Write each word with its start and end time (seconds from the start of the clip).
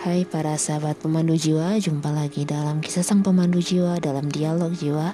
Hai 0.00 0.24
para 0.24 0.56
sahabat 0.56 0.96
pemandu 0.96 1.36
jiwa, 1.36 1.76
jumpa 1.76 2.08
lagi 2.08 2.48
dalam 2.48 2.80
kisah 2.80 3.04
sang 3.04 3.20
pemandu 3.20 3.60
jiwa 3.60 4.00
dalam 4.00 4.32
dialog 4.32 4.72
jiwa 4.72 5.12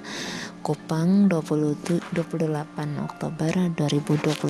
Kupang 0.63 1.27
20, 1.27 2.15
28 2.15 2.15
Oktober 3.03 3.51
2021 3.75 4.47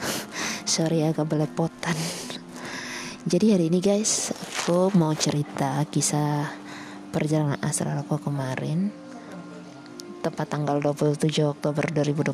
Sorry 0.72 1.04
agak 1.04 1.28
belepotan. 1.28 1.92
Jadi 3.28 3.52
hari 3.52 3.68
ini 3.68 3.84
guys, 3.84 4.32
aku 4.32 4.88
mau 4.96 5.12
cerita 5.12 5.84
kisah 5.84 6.56
perjalanan 7.12 7.60
astral 7.60 8.08
aku 8.08 8.16
kemarin 8.16 8.88
Tepat 10.24 10.48
tanggal 10.48 10.80
27 10.80 11.28
Oktober 11.44 11.84
2021 11.92 12.32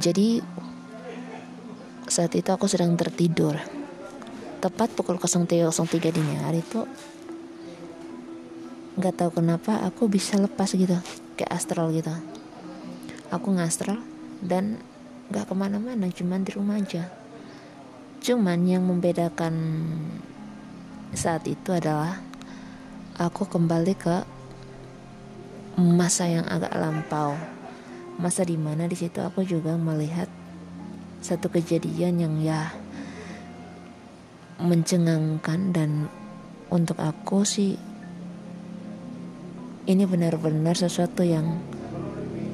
Jadi 0.00 0.40
saat 2.08 2.32
itu 2.32 2.48
aku 2.48 2.64
sedang 2.64 2.96
tertidur 2.96 3.83
tepat 4.64 4.96
pukul 4.96 5.20
03.03 5.20 5.68
dini 6.08 6.40
hari 6.40 6.64
itu 6.64 6.88
nggak 8.96 9.12
tahu 9.20 9.44
kenapa 9.44 9.84
aku 9.84 10.08
bisa 10.08 10.40
lepas 10.40 10.72
gitu 10.72 10.96
kayak 11.36 11.52
astral 11.52 11.92
gitu. 11.92 12.08
Aku 13.28 13.52
ngastral 13.52 14.00
dan 14.40 14.80
nggak 15.28 15.52
ke 15.52 15.54
mana-mana 15.54 16.08
cuman 16.08 16.48
di 16.48 16.50
rumah 16.56 16.80
aja. 16.80 17.12
Cuman 18.24 18.64
yang 18.64 18.88
membedakan 18.88 19.52
saat 21.12 21.44
itu 21.44 21.68
adalah 21.68 22.24
aku 23.20 23.44
kembali 23.44 23.92
ke 24.00 24.16
masa 25.76 26.24
yang 26.24 26.48
agak 26.48 26.72
lampau. 26.72 27.36
Masa 28.16 28.48
di 28.48 28.56
mana 28.56 28.88
di 28.88 28.96
situ 28.96 29.20
aku 29.20 29.44
juga 29.44 29.76
melihat 29.76 30.32
satu 31.20 31.52
kejadian 31.52 32.16
yang 32.16 32.34
ya 32.40 32.83
mencengangkan 34.58 35.74
dan 35.74 35.90
untuk 36.70 36.98
aku 37.02 37.42
sih 37.42 37.74
ini 39.84 40.04
benar-benar 40.08 40.78
sesuatu 40.78 41.20
yang 41.20 41.60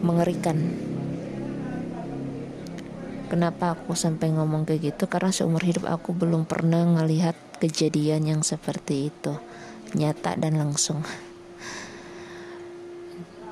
mengerikan. 0.03 0.59
Kenapa 3.31 3.79
aku 3.79 3.95
sampai 3.95 4.35
ngomong 4.35 4.67
kayak 4.67 4.91
gitu? 4.91 5.07
Karena 5.07 5.31
seumur 5.31 5.63
hidup 5.63 5.87
aku 5.87 6.11
belum 6.11 6.51
pernah 6.51 6.83
ngelihat 6.83 7.63
kejadian 7.63 8.27
yang 8.27 8.43
seperti 8.43 9.15
itu, 9.15 9.39
nyata 9.95 10.35
dan 10.35 10.59
langsung. 10.59 11.07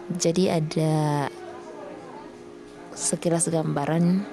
Jadi 0.09 0.51
ada 0.51 1.29
sekilas 2.99 3.47
gambaran 3.47 4.27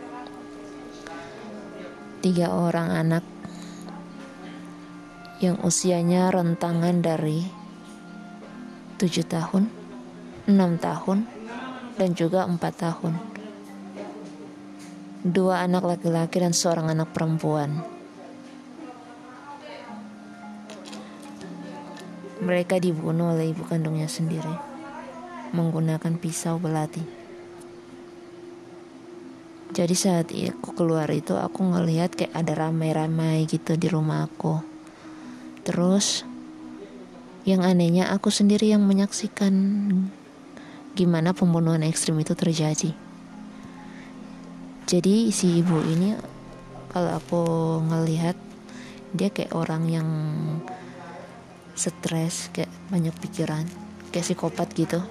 tiga 2.26 2.50
orang 2.50 2.90
anak 2.90 3.35
yang 5.44 5.60
usianya 5.68 6.32
rentangan 6.32 7.04
dari 7.04 7.44
7 8.96 9.28
tahun, 9.28 9.68
6 10.48 10.80
tahun, 10.80 11.28
dan 12.00 12.10
juga 12.16 12.48
4 12.48 12.56
tahun. 12.56 13.14
Dua 15.26 15.60
anak 15.68 15.84
laki-laki 15.84 16.40
dan 16.40 16.56
seorang 16.56 16.88
anak 16.88 17.12
perempuan. 17.12 17.84
Mereka 22.40 22.80
dibunuh 22.80 23.36
oleh 23.36 23.52
ibu 23.52 23.66
kandungnya 23.68 24.08
sendiri 24.08 24.54
menggunakan 25.52 26.16
pisau 26.16 26.62
belati. 26.62 27.04
Jadi 29.76 29.96
saat 29.98 30.32
aku 30.32 30.72
keluar 30.72 31.10
itu 31.12 31.36
aku 31.36 31.60
ngelihat 31.76 32.16
kayak 32.16 32.32
ada 32.32 32.70
ramai-ramai 32.70 33.44
gitu 33.50 33.76
di 33.76 33.92
rumah 33.92 34.24
aku 34.24 34.75
Terus 35.66 36.22
yang 37.46 37.66
anehnya 37.66 38.14
aku 38.14 38.30
sendiri 38.30 38.70
yang 38.70 38.86
menyaksikan 38.86 39.54
gimana 40.94 41.34
pembunuhan 41.34 41.82
ekstrim 41.82 42.18
itu 42.22 42.38
terjadi. 42.38 42.94
Jadi 44.86 45.34
si 45.34 45.66
ibu 45.66 45.82
ini 45.82 46.14
kalau 46.94 47.18
aku 47.18 47.44
ngelihat 47.90 48.38
dia 49.12 49.34
kayak 49.34 49.58
orang 49.58 49.84
yang 49.90 50.10
stres, 51.76 52.48
kayak 52.56 52.72
banyak 52.88 53.12
pikiran, 53.20 53.68
kayak 54.14 54.26
psikopat 54.26 54.72
gitu. 54.78 55.02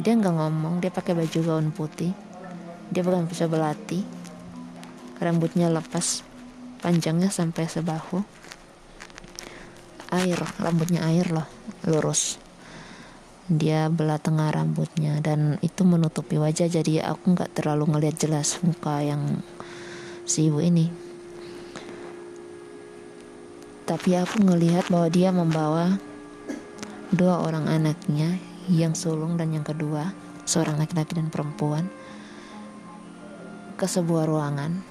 Dia 0.00 0.12
nggak 0.16 0.36
ngomong, 0.36 0.80
dia 0.80 0.88
pakai 0.88 1.12
baju 1.12 1.38
gaun 1.42 1.68
putih, 1.74 2.14
dia 2.88 3.02
bukan 3.04 3.26
bisa 3.26 3.50
belati, 3.50 4.00
rambutnya 5.18 5.68
lepas 5.68 6.24
panjangnya 6.80 7.28
sampai 7.28 7.68
sebahu. 7.68 8.24
Air 10.10 10.42
rambutnya 10.58 11.06
air 11.06 11.30
loh 11.30 11.46
lurus. 11.86 12.40
Dia 13.46 13.86
belah 13.90 14.18
tengah 14.18 14.50
rambutnya 14.50 15.22
dan 15.22 15.58
itu 15.62 15.86
menutupi 15.86 16.38
wajah 16.38 16.66
jadi 16.66 17.06
aku 17.14 17.34
nggak 17.36 17.54
terlalu 17.54 17.94
ngelihat 17.94 18.16
jelas 18.18 18.58
muka 18.64 19.04
yang 19.04 19.44
si 20.26 20.50
ibu 20.50 20.58
ini. 20.58 20.90
Tapi 23.86 24.14
aku 24.18 24.42
ngelihat 24.42 24.86
bahwa 24.86 25.08
dia 25.10 25.34
membawa 25.34 25.98
dua 27.10 27.42
orang 27.42 27.66
anaknya 27.66 28.38
yang 28.70 28.94
sulung 28.94 29.34
dan 29.34 29.50
yang 29.50 29.66
kedua 29.66 30.14
seorang 30.46 30.78
laki-laki 30.78 31.18
dan 31.18 31.26
perempuan 31.26 31.90
ke 33.74 33.86
sebuah 33.90 34.30
ruangan 34.30 34.89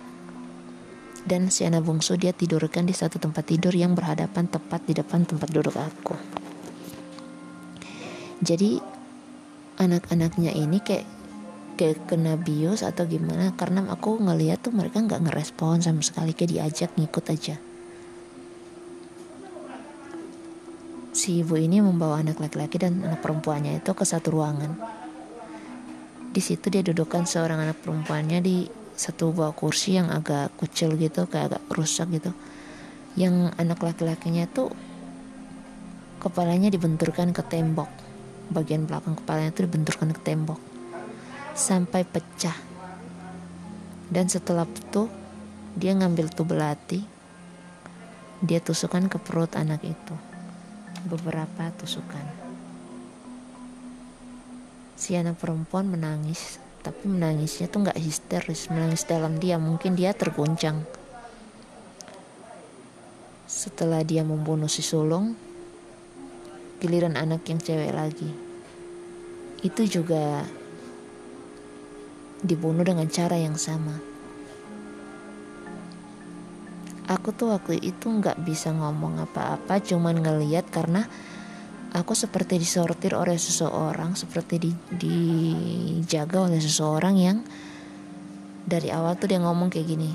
dan 1.29 1.53
si 1.53 1.61
anak 1.61 1.85
bungsu 1.85 2.17
dia 2.17 2.33
tidurkan 2.33 2.89
di 2.89 2.97
satu 2.97 3.21
tempat 3.21 3.45
tidur 3.45 3.69
yang 3.69 3.93
berhadapan 3.93 4.49
tepat 4.49 4.81
di 4.89 4.97
depan 4.97 5.29
tempat 5.29 5.45
duduk 5.53 5.77
aku. 5.77 6.17
Jadi 8.41 8.81
anak-anaknya 9.77 10.57
ini 10.57 10.81
kayak 10.81 11.05
kayak 11.77 12.09
kena 12.09 12.33
bius 12.33 12.81
atau 12.81 13.05
gimana 13.05 13.53
karena 13.53 13.85
aku 13.93 14.17
ngeliat 14.17 14.65
tuh 14.65 14.73
mereka 14.73 15.05
nggak 15.05 15.29
ngerespon 15.29 15.85
sama 15.85 16.01
sekali 16.01 16.33
kayak 16.33 16.49
diajak 16.49 16.89
ngikut 16.97 17.25
aja. 17.29 17.55
Si 21.13 21.45
ibu 21.45 21.53
ini 21.61 21.77
membawa 21.77 22.25
anak 22.25 22.41
laki-laki 22.41 22.81
dan 22.81 23.05
anak 23.05 23.21
perempuannya 23.21 23.77
itu 23.77 23.91
ke 23.93 24.01
satu 24.01 24.33
ruangan. 24.33 24.71
Di 26.29 26.41
situ 26.41 26.73
dia 26.73 26.81
dudukkan 26.81 27.27
seorang 27.27 27.59
anak 27.59 27.81
perempuannya 27.83 28.39
di 28.39 28.78
satu 28.99 29.31
buah 29.31 29.55
kursi 29.55 29.95
yang 29.95 30.11
agak 30.11 30.51
kecil 30.59 30.99
gitu 30.99 31.23
kayak 31.31 31.55
agak 31.55 31.63
rusak 31.71 32.11
gitu. 32.11 32.35
Yang 33.15 33.55
anak 33.55 33.79
laki-lakinya 33.79 34.43
tuh 34.51 34.75
kepalanya 36.19 36.67
dibenturkan 36.67 37.31
ke 37.31 37.39
tembok. 37.47 37.87
Bagian 38.51 38.83
belakang 38.83 39.15
kepalanya 39.15 39.55
tuh 39.55 39.71
dibenturkan 39.71 40.11
ke 40.11 40.19
tembok. 40.19 40.59
Sampai 41.55 42.03
pecah. 42.03 42.59
Dan 44.11 44.27
setelah 44.27 44.67
itu 44.67 45.07
dia 45.79 45.95
ngambil 45.95 46.27
tuh 46.35 46.43
belati 46.43 46.99
dia 48.43 48.59
tusukkan 48.59 49.07
ke 49.07 49.15
perut 49.19 49.55
anak 49.55 49.79
itu. 49.83 50.15
Beberapa 51.07 51.71
tusukan. 51.79 52.23
Si 54.99 55.15
anak 55.15 55.39
perempuan 55.39 55.87
menangis 55.87 56.59
tapi 56.79 57.11
menangisnya 57.11 57.67
tuh 57.67 57.87
nggak 57.87 57.99
histeris 57.99 58.71
menangis 58.71 59.03
dalam 59.03 59.35
dia. 59.37 59.59
Mungkin 59.59 59.99
dia 59.99 60.15
terguncang. 60.15 60.87
Setelah 63.49 64.05
dia 64.05 64.23
membunuh 64.23 64.71
si 64.71 64.79
sulung 64.79 65.35
giliran 66.79 67.19
anak 67.19 67.43
yang 67.51 67.59
cewek 67.59 67.91
lagi. 67.91 68.31
Itu 69.59 69.83
juga 69.83 70.47
dibunuh 72.39 72.87
dengan 72.87 73.11
cara 73.11 73.35
yang 73.35 73.59
sama. 73.59 73.99
Aku 77.09 77.33
tuh 77.33 77.51
waktu 77.51 77.81
itu 77.83 78.05
nggak 78.07 78.45
bisa 78.45 78.71
ngomong 78.71 79.19
apa-apa 79.19 79.81
cuman 79.81 80.21
ngeliat 80.21 80.69
karena 80.69 81.09
aku 81.93 82.13
seperti 82.13 82.61
disortir 82.61 83.17
oleh 83.17 83.37
seseorang, 83.37 84.13
seperti 84.13 84.55
di, 84.61 84.71
dijaga 84.93 86.45
oleh 86.45 86.61
seseorang 86.61 87.15
yang 87.17 87.37
dari 88.69 88.93
awal 88.93 89.17
tuh 89.17 89.33
dia 89.33 89.41
ngomong 89.41 89.73
kayak 89.73 89.87
gini, 89.89 90.11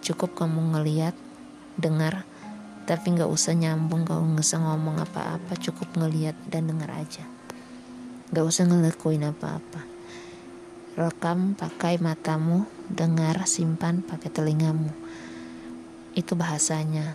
cukup 0.00 0.32
kamu 0.32 0.72
ngeliat, 0.72 1.12
dengar, 1.76 2.24
tapi 2.88 3.12
nggak 3.12 3.28
usah 3.28 3.52
nyambung, 3.52 4.08
gak 4.08 4.16
usah 4.40 4.58
ngomong 4.64 5.04
apa-apa, 5.04 5.52
cukup 5.60 5.92
ngeliat 6.00 6.36
dan 6.48 6.72
dengar 6.72 6.88
aja, 6.96 7.28
nggak 8.32 8.44
usah 8.46 8.64
ngelakuin 8.64 9.28
apa-apa. 9.28 9.84
Rekam 10.96 11.54
pakai 11.54 12.00
matamu, 12.02 12.66
dengar, 12.90 13.46
simpan 13.46 14.02
pakai 14.02 14.32
telingamu. 14.32 14.90
Itu 16.18 16.34
bahasanya 16.34 17.14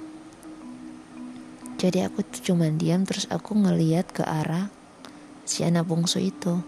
jadi 1.76 2.08
aku 2.08 2.24
cuma 2.40 2.72
diam 2.72 3.04
terus 3.04 3.28
aku 3.28 3.52
ngeliat 3.52 4.08
ke 4.08 4.24
arah 4.24 4.72
si 5.44 5.68
anak 5.68 5.86
bungsu 5.86 6.24
itu. 6.24 6.64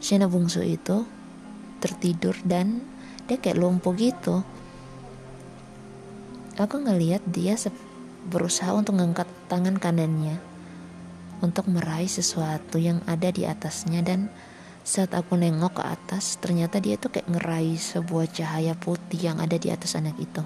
Si 0.00 0.16
anak 0.16 0.32
bungsu 0.32 0.64
itu 0.64 1.04
tertidur 1.84 2.34
dan 2.48 2.80
dia 3.28 3.36
kayak 3.36 3.60
lumpuh 3.60 3.92
gitu. 3.92 4.40
Aku 6.56 6.80
ngelihat 6.80 7.22
dia 7.28 7.54
berusaha 8.26 8.74
untuk 8.74 8.98
mengangkat 8.98 9.28
tangan 9.46 9.78
kanannya 9.78 10.40
untuk 11.38 11.70
meraih 11.70 12.10
sesuatu 12.10 12.82
yang 12.82 12.98
ada 13.06 13.30
di 13.30 13.46
atasnya 13.46 14.02
dan 14.02 14.26
saat 14.82 15.14
aku 15.14 15.38
nengok 15.38 15.78
ke 15.78 15.84
atas 15.86 16.40
ternyata 16.42 16.82
dia 16.82 16.98
tuh 16.98 17.14
kayak 17.14 17.30
ngeraih 17.30 17.78
sebuah 17.78 18.26
cahaya 18.32 18.74
putih 18.74 19.30
yang 19.30 19.38
ada 19.38 19.54
di 19.54 19.70
atas 19.70 19.94
anak 19.94 20.18
itu. 20.18 20.42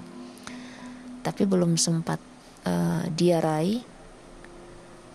Tapi 1.23 1.47
belum 1.47 1.79
sempat 1.79 2.19
uh, 2.67 3.07
dia 3.09 3.39
raih 3.41 3.92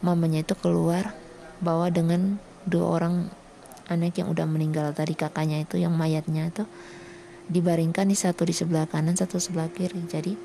mamanya 0.00 0.46
itu 0.46 0.54
keluar 0.58 1.14
bawa 1.58 1.90
dengan 1.90 2.38
dua 2.68 3.00
orang 3.00 3.14
anak 3.88 4.20
yang 4.20 4.28
udah 4.30 4.44
meninggal 4.44 4.92
tadi 4.92 5.16
kakaknya 5.16 5.64
itu 5.64 5.80
yang 5.80 5.96
mayatnya 5.96 6.52
itu 6.52 6.68
dibaringkan 7.48 8.04
di 8.06 8.16
satu 8.16 8.44
di 8.44 8.52
sebelah 8.52 8.84
kanan 8.84 9.16
satu 9.16 9.40
sebelah 9.40 9.72
kiri. 9.72 10.04
Jadi 10.04 10.36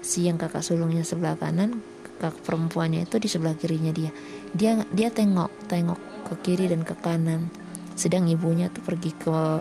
si 0.00 0.26
yang 0.26 0.40
kakak 0.40 0.64
sulungnya 0.64 1.04
sebelah 1.04 1.36
kanan 1.36 1.84
kakak 2.18 2.42
perempuannya 2.42 3.04
itu 3.04 3.20
di 3.20 3.28
sebelah 3.28 3.54
kirinya 3.54 3.92
dia. 3.92 4.10
Dia 4.56 4.80
dia 4.90 5.12
tengok 5.12 5.68
tengok 5.68 6.00
ke 6.32 6.34
kiri 6.42 6.72
dan 6.72 6.82
ke 6.82 6.96
kanan. 6.98 7.52
Sedang 7.94 8.26
ibunya 8.26 8.72
tuh 8.72 8.82
pergi 8.82 9.12
ke 9.12 9.60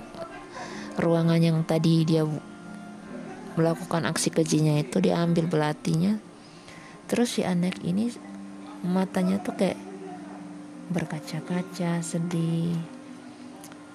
ruangan 0.98 1.42
yang 1.44 1.60
tadi 1.68 2.08
dia 2.08 2.24
melakukan 3.60 4.08
aksi 4.08 4.32
kejinya 4.32 4.80
itu 4.80 5.04
dia 5.04 5.20
ambil 5.20 5.52
belatinya. 5.52 6.16
Terus 7.12 7.36
si 7.36 7.42
anak 7.44 7.84
ini 7.84 8.31
matanya 8.82 9.38
tuh 9.42 9.54
kayak 9.56 9.80
berkaca-kaca 10.92 12.04
sedih 12.04 12.76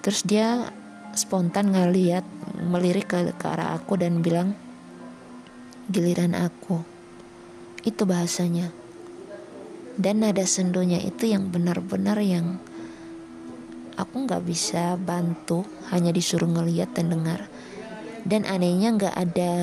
terus 0.01 0.23
dia 0.23 0.71
spontan 1.17 1.73
ngeliat 1.73 2.23
melirik 2.61 3.09
ke, 3.09 3.33
ke 3.35 3.45
arah 3.49 3.73
aku 3.73 3.97
dan 3.97 4.21
bilang 4.21 4.53
giliran 5.89 6.37
aku. 6.37 6.83
Itu 7.81 8.03
bahasanya. 8.03 8.69
Dan 9.97 10.21
nada 10.21 10.45
sendonya 10.45 11.01
itu 11.01 11.31
yang 11.31 11.49
benar-benar 11.49 12.21
yang 12.21 12.61
aku 13.97 14.15
nggak 14.29 14.45
bisa 14.45 14.93
bantu, 14.99 15.65
hanya 15.89 16.13
disuruh 16.13 16.45
ngeliat 16.45 16.93
dan 16.93 17.09
dengar. 17.09 17.49
Dan 18.27 18.45
anehnya 18.45 18.93
nggak 18.93 19.15
ada 19.15 19.53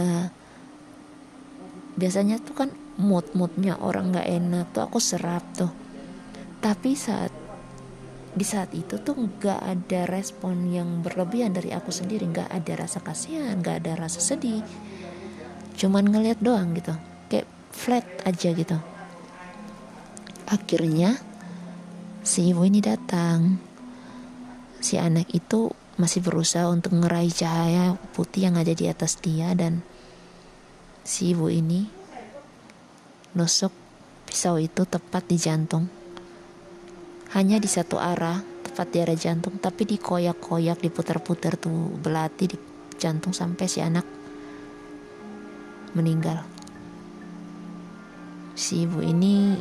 biasanya 1.94 2.42
tuh 2.42 2.58
kan 2.58 2.70
mood-moodnya 3.00 3.82
orang 3.82 4.14
nggak 4.14 4.28
enak 4.28 4.66
tuh 4.70 4.82
aku 4.86 4.98
serap 5.02 5.42
tuh. 5.54 5.70
Tapi 6.62 6.94
saat 6.94 7.32
di 8.34 8.42
saat 8.42 8.74
itu 8.74 8.98
tuh 8.98 9.14
nggak 9.14 9.60
ada 9.62 10.10
respon 10.10 10.66
yang 10.70 11.02
berlebihan 11.02 11.54
dari 11.54 11.70
aku 11.70 11.94
sendiri. 11.94 12.26
Nggak 12.26 12.50
ada 12.50 12.72
rasa 12.86 12.98
kasihan 13.02 13.58
nggak 13.58 13.84
ada 13.84 13.92
rasa 13.98 14.18
sedih. 14.18 14.62
Cuman 15.74 16.06
ngeliat 16.10 16.38
doang 16.42 16.74
gitu 16.74 16.94
kayak 17.30 17.46
flat 17.70 18.06
aja 18.26 18.50
gitu. 18.54 18.78
Akhirnya 20.50 21.18
si 22.26 22.50
ibu 22.50 22.62
ini 22.66 22.82
datang. 22.82 23.58
Si 24.84 25.00
anak 25.00 25.32
itu 25.32 25.72
masih 25.94 26.26
berusaha 26.26 26.66
untuk 26.66 26.98
ngeraih 26.98 27.30
cahaya 27.30 27.94
putih 28.12 28.50
yang 28.50 28.58
ada 28.58 28.74
di 28.74 28.90
atas 28.90 29.22
dia 29.22 29.54
dan 29.54 29.86
si 31.06 31.30
ibu 31.30 31.46
ini 31.46 31.86
nusuk 33.34 33.70
pisau 34.24 34.56
itu 34.58 34.86
tepat 34.86 35.26
di 35.26 35.36
jantung 35.38 35.86
hanya 37.34 37.58
di 37.58 37.66
satu 37.66 37.98
arah 37.98 38.40
tepat 38.62 38.86
di 38.94 38.98
arah 39.02 39.18
jantung 39.18 39.58
tapi 39.58 39.86
dikoyak-koyak 39.86 40.78
diputar-putar 40.82 41.58
tuh 41.58 41.94
belati 41.98 42.50
di 42.50 42.56
jantung 42.98 43.34
sampai 43.34 43.66
si 43.66 43.82
anak 43.82 44.06
meninggal. 45.94 46.42
Si 48.54 48.86
ibu 48.86 49.02
ini 49.02 49.58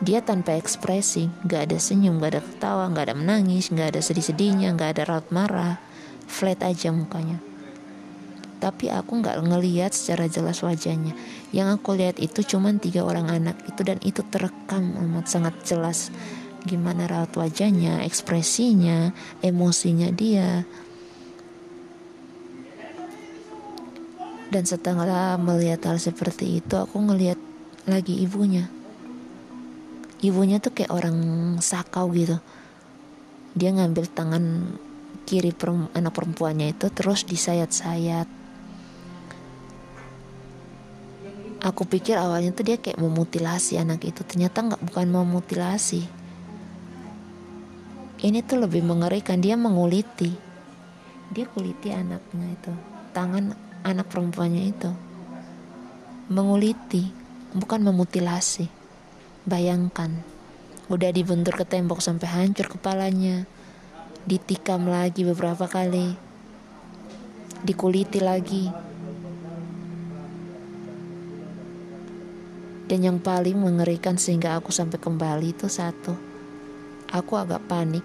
dia 0.00 0.20
tanpa 0.20 0.56
ekspresi, 0.56 1.28
gak 1.48 1.70
ada 1.70 1.78
senyum, 1.80 2.20
gak 2.20 2.36
ada 2.36 2.42
ketawa, 2.44 2.84
gak 2.92 3.04
ada 3.08 3.16
menangis, 3.16 3.72
gak 3.72 3.96
ada 3.96 4.00
sedih-sedihnya, 4.04 4.76
gak 4.76 4.98
ada 4.98 5.02
raut 5.08 5.28
marah, 5.32 5.80
flat 6.28 6.60
aja 6.60 6.92
mukanya. 6.92 7.40
Tapi 8.64 8.88
aku 8.88 9.20
gak 9.20 9.44
ngeliat 9.44 9.92
secara 9.92 10.24
jelas 10.24 10.64
wajahnya. 10.64 11.12
Yang 11.52 11.68
aku 11.76 12.00
lihat 12.00 12.16
itu 12.16 12.40
cuma 12.48 12.72
tiga 12.80 13.04
orang 13.04 13.28
anak 13.28 13.60
itu 13.68 13.84
dan 13.84 14.00
itu 14.00 14.24
terekam 14.32 14.96
amat 15.04 15.28
sangat 15.28 15.52
jelas 15.68 16.08
gimana 16.64 17.04
raut 17.04 17.28
wajahnya, 17.36 18.08
ekspresinya, 18.08 19.12
emosinya 19.44 20.08
dia, 20.08 20.64
Dan 24.54 24.70
setelah 24.70 25.34
melihat 25.34 25.82
hal 25.90 25.98
seperti 25.98 26.62
itu, 26.62 26.78
aku 26.78 27.02
ngelihat 27.02 27.34
lagi 27.90 28.22
ibunya. 28.22 28.70
Ibunya 30.22 30.62
tuh 30.62 30.70
kayak 30.70 30.94
orang 30.94 31.18
sakau 31.58 32.06
gitu. 32.14 32.38
Dia 33.58 33.74
ngambil 33.74 34.06
tangan 34.14 34.78
kiri 35.26 35.50
perem, 35.50 35.90
anak 35.90 36.14
perempuannya 36.14 36.70
itu 36.70 36.86
terus 36.94 37.26
disayat-sayat. 37.26 38.43
Aku 41.64 41.88
pikir 41.88 42.20
awalnya 42.20 42.52
tuh 42.52 42.68
dia 42.68 42.76
kayak 42.76 43.00
memutilasi 43.00 43.80
anak 43.80 44.04
itu, 44.04 44.20
ternyata 44.20 44.60
nggak 44.60 44.84
bukan 44.84 45.08
memutilasi. 45.08 46.04
Ini 48.20 48.44
tuh 48.44 48.68
lebih 48.68 48.84
mengerikan, 48.84 49.40
dia 49.40 49.56
menguliti. 49.56 50.28
Dia 51.32 51.48
kuliti 51.48 51.88
anaknya 51.88 52.52
itu, 52.52 52.72
tangan 53.16 53.56
anak 53.80 54.12
perempuannya 54.12 54.64
itu. 54.76 54.92
Menguliti. 56.28 57.24
Bukan 57.54 57.80
memutilasi. 57.80 58.66
Bayangkan. 59.48 60.10
Udah 60.92 61.14
dibentur 61.14 61.56
ke 61.56 61.64
tembok 61.64 62.04
sampai 62.04 62.28
hancur 62.28 62.68
kepalanya. 62.68 63.48
Ditikam 64.28 64.84
lagi 64.84 65.24
beberapa 65.24 65.64
kali. 65.64 66.12
Dikuliti 67.64 68.20
lagi 68.20 68.68
dan 72.84 73.00
yang 73.00 73.18
paling 73.20 73.56
mengerikan 73.56 74.20
sehingga 74.20 74.60
aku 74.60 74.68
sampai 74.68 75.00
kembali 75.00 75.56
itu 75.56 75.66
satu. 75.68 76.12
Aku 77.08 77.32
agak 77.40 77.64
panik. 77.64 78.04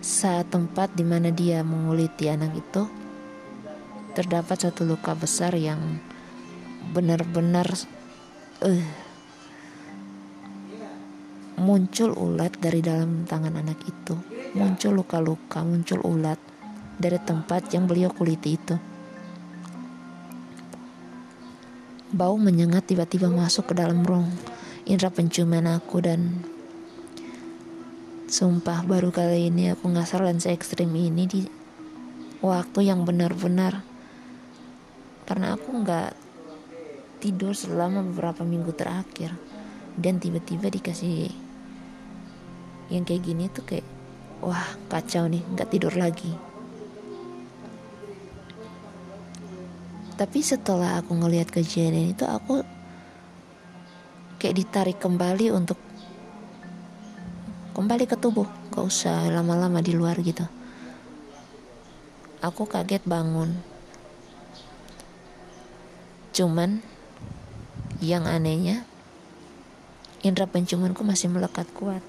Saat 0.00 0.54
tempat 0.54 0.96
di 0.96 1.04
mana 1.04 1.28
dia 1.28 1.60
menguliti 1.60 2.30
anak 2.32 2.56
itu 2.56 2.88
terdapat 4.16 4.56
satu 4.68 4.88
luka 4.88 5.12
besar 5.12 5.52
yang 5.52 6.00
benar-benar 6.96 7.68
uh, 8.64 8.86
muncul 11.60 12.16
ulat 12.16 12.56
dari 12.56 12.80
dalam 12.80 13.28
tangan 13.28 13.60
anak 13.60 13.76
itu. 13.84 14.16
Muncul 14.56 15.04
luka-luka 15.04 15.60
muncul 15.62 16.00
ulat 16.00 16.40
dari 16.96 17.20
tempat 17.20 17.68
yang 17.76 17.84
beliau 17.84 18.08
kuliti 18.08 18.56
itu 18.56 18.89
bau 22.10 22.34
menyengat 22.34 22.90
tiba-tiba 22.90 23.30
masuk 23.30 23.70
ke 23.70 23.74
dalam 23.78 24.02
rong 24.02 24.26
indera 24.82 25.14
penciuman 25.14 25.78
aku 25.78 26.02
dan 26.02 26.42
sumpah 28.26 28.82
baru 28.82 29.14
kali 29.14 29.50
ini 29.50 29.70
aku 29.70 29.90
ngasal 29.90 30.26
dan 30.26 30.42
se 30.42 30.50
ekstrim 30.50 30.90
ini 30.90 31.26
di 31.30 31.40
waktu 32.42 32.90
yang 32.90 33.06
benar-benar. 33.06 33.86
Karena 35.26 35.54
aku 35.54 35.70
nggak 35.70 36.10
tidur 37.22 37.54
selama 37.54 38.02
beberapa 38.02 38.42
minggu 38.42 38.74
terakhir. 38.74 39.30
Dan 39.94 40.18
tiba-tiba 40.18 40.66
dikasih 40.70 41.30
yang 42.90 43.06
kayak 43.06 43.22
gini 43.22 43.46
tuh 43.46 43.62
kayak 43.62 43.86
wah 44.42 44.74
kacau 44.90 45.30
nih 45.30 45.46
nggak 45.54 45.70
tidur 45.70 45.94
lagi 45.94 46.49
tapi 50.20 50.44
setelah 50.44 51.00
aku 51.00 51.16
ngelihat 51.16 51.48
kejadian 51.48 52.12
itu 52.12 52.28
aku 52.28 52.60
kayak 54.36 54.52
ditarik 54.52 55.00
kembali 55.00 55.48
untuk 55.48 55.80
kembali 57.72 58.04
ke 58.04 58.20
tubuh. 58.20 58.44
Gak 58.68 58.84
usah 58.84 59.32
lama-lama 59.32 59.80
di 59.80 59.96
luar 59.96 60.20
gitu. 60.20 60.44
Aku 62.44 62.68
kaget 62.68 63.00
bangun. 63.08 63.56
Cuman 66.36 66.84
yang 68.04 68.28
anehnya 68.28 68.84
indera 70.20 70.44
penciumanku 70.44 71.00
masih 71.00 71.32
melekat 71.32 71.64
kuat. 71.72 72.04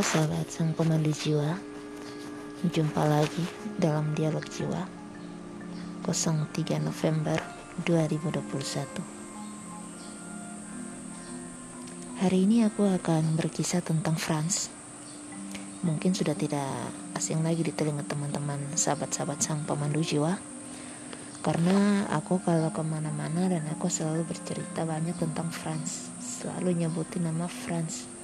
Halo 0.00 0.16
sahabat 0.16 0.48
sang 0.48 0.72
pemandu 0.72 1.12
jiwa. 1.12 1.60
Jumpa 2.64 3.04
lagi 3.04 3.44
dalam 3.76 4.16
dialog 4.16 4.40
jiwa. 4.48 4.88
03 6.08 6.80
November 6.80 7.36
2021 7.84 8.40
Hari 12.16 12.38
ini 12.48 12.64
aku 12.64 12.88
akan 12.88 13.36
berkisah 13.36 13.84
tentang 13.84 14.16
France 14.16 14.72
Mungkin 15.84 16.16
sudah 16.16 16.32
tidak 16.32 16.96
asing 17.12 17.44
lagi 17.44 17.60
di 17.60 17.76
telinga 17.76 18.08
teman-teman 18.08 18.72
sahabat-sahabat 18.72 19.44
sang 19.44 19.68
pemandu 19.68 20.00
jiwa. 20.00 20.40
Karena 21.44 22.08
aku 22.08 22.40
kalau 22.40 22.72
ke 22.72 22.80
mana-mana 22.80 23.52
dan 23.52 23.68
aku 23.68 23.92
selalu 23.92 24.24
bercerita 24.24 24.88
banyak 24.88 25.20
tentang 25.20 25.52
France 25.52 26.08
Selalu 26.24 26.88
nyebutin 26.88 27.28
nama 27.28 27.44
France 27.44 28.19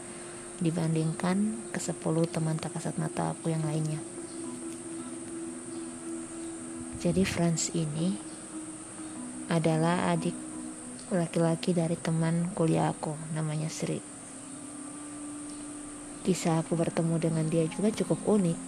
dibandingkan 0.61 1.69
ke 1.69 1.79
10 1.81 2.01
teman 2.33 2.57
tak 2.57 2.73
kasat 2.77 2.97
mata 2.97 3.37
aku 3.37 3.53
yang 3.53 3.61
lainnya. 3.65 4.01
Jadi 6.97 7.23
Franz 7.29 7.71
ini 7.77 8.17
adalah 9.53 10.11
adik 10.17 10.35
laki-laki 11.13 11.71
dari 11.77 11.95
teman 11.95 12.51
kuliah 12.57 12.91
aku, 12.91 13.15
namanya 13.37 13.71
Sri. 13.71 14.01
Kisah 16.27 16.65
aku 16.65 16.75
bertemu 16.75 17.15
dengan 17.23 17.47
dia 17.47 17.63
juga 17.71 17.95
cukup 17.95 18.19
unik. 18.27 18.59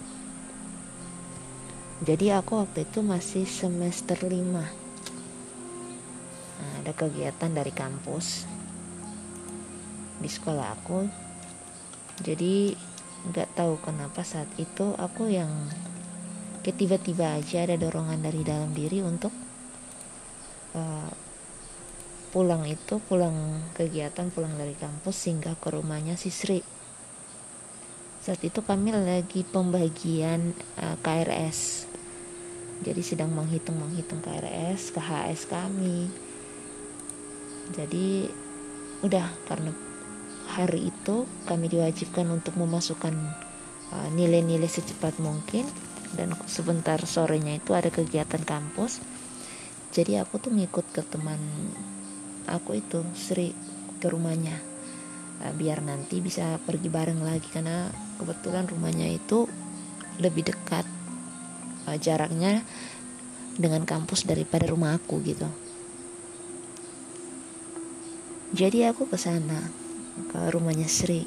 Jadi 1.99 2.31
aku 2.31 2.63
waktu 2.63 2.87
itu 2.87 3.03
masih 3.03 3.43
semester 3.43 4.15
5. 4.15 4.31
Nah, 4.47 4.63
ada 6.79 6.95
kegiatan 6.95 7.51
dari 7.51 7.75
kampus 7.75 8.47
di 10.19 10.29
sekolah 10.31 10.79
aku 10.79 11.28
jadi 12.19 12.75
nggak 13.31 13.59
tahu 13.59 13.79
kenapa 13.83 14.23
saat 14.23 14.47
itu 14.55 14.95
aku 14.95 15.27
yang 15.27 15.51
kayak 16.63 16.79
tiba-tiba 16.79 17.39
aja 17.39 17.67
ada 17.67 17.75
dorongan 17.75 18.19
dari 18.23 18.43
dalam 18.43 18.71
diri 18.71 19.03
untuk 19.03 19.31
uh, 20.75 21.11
pulang 22.29 22.63
itu 22.67 23.01
pulang 23.09 23.63
kegiatan 23.73 24.29
pulang 24.31 24.53
dari 24.55 24.75
kampus 24.77 25.15
singgah 25.27 25.55
ke 25.57 25.73
rumahnya 25.73 26.15
si 26.15 26.31
Sri. 26.31 26.61
Saat 28.19 28.43
itu 28.43 28.59
kami 28.61 28.91
lagi 28.91 29.47
pembagian 29.47 30.51
uh, 30.77 30.93
eh, 30.93 30.97
KRS 30.99 31.89
jadi 32.79 33.03
sedang 33.03 33.35
menghitung 33.35 33.75
menghitung 33.75 34.23
KRS 34.23 34.95
KHS 34.95 35.51
kami. 35.51 36.07
Jadi 37.75 38.31
udah 39.03 39.27
karena 39.47 39.71
hari 40.49 40.89
itu 40.89 41.29
kami 41.45 41.69
diwajibkan 41.69 42.25
untuk 42.33 42.57
memasukkan 42.57 43.13
uh, 43.93 44.09
nilai-nilai 44.17 44.67
secepat 44.67 45.21
mungkin. 45.21 45.69
Dan 46.09 46.33
sebentar 46.49 46.97
sorenya 47.05 47.61
itu 47.61 47.77
ada 47.77 47.93
kegiatan 47.93 48.41
kampus. 48.41 48.97
Jadi 49.93 50.17
aku 50.17 50.41
tuh 50.41 50.49
ngikut 50.49 50.89
ke 50.89 51.05
teman 51.05 51.37
aku 52.49 52.81
itu 52.81 53.05
Sri 53.13 53.53
ke 54.01 54.09
rumahnya. 54.09 54.57
Uh, 55.39 55.53
biar 55.53 55.85
nanti 55.85 56.17
bisa 56.17 56.57
pergi 56.65 56.89
bareng 56.89 57.21
lagi 57.21 57.45
karena 57.53 57.93
kebetulan 58.17 58.65
rumahnya 58.65 59.05
itu 59.05 59.45
lebih 60.17 60.49
dekat 60.49 60.83
uh, 61.85 61.97
jaraknya 62.01 62.65
dengan 63.53 63.85
kampus 63.85 64.25
daripada 64.25 64.65
rumah 64.65 64.97
aku 64.97 65.21
gitu. 65.21 65.45
Jadi 68.49 68.81
aku 68.89 69.05
ke 69.05 69.13
sana 69.13 69.88
rumahnya 70.53 70.87
Sri. 70.87 71.25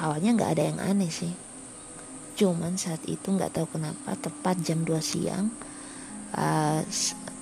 Awalnya 0.00 0.30
nggak 0.36 0.52
ada 0.58 0.62
yang 0.68 0.80
aneh 0.82 1.08
sih. 1.08 1.32
Cuman 2.34 2.74
saat 2.74 3.00
itu 3.06 3.30
nggak 3.30 3.56
tahu 3.56 3.78
kenapa 3.78 4.18
tepat 4.18 4.58
jam 4.60 4.82
2 4.82 4.98
siang 4.98 5.54
uh, 6.34 6.82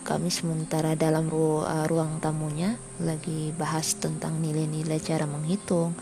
kami 0.05 0.29
sementara 0.29 0.93
dalam 0.99 1.31
ru 1.33 1.65
uh, 1.65 1.89
ruang 1.89 2.21
tamunya 2.21 2.77
lagi 3.01 3.55
bahas 3.57 3.97
tentang 3.97 4.43
nilai-nilai 4.43 5.01
cara 5.01 5.25
menghitung 5.25 5.97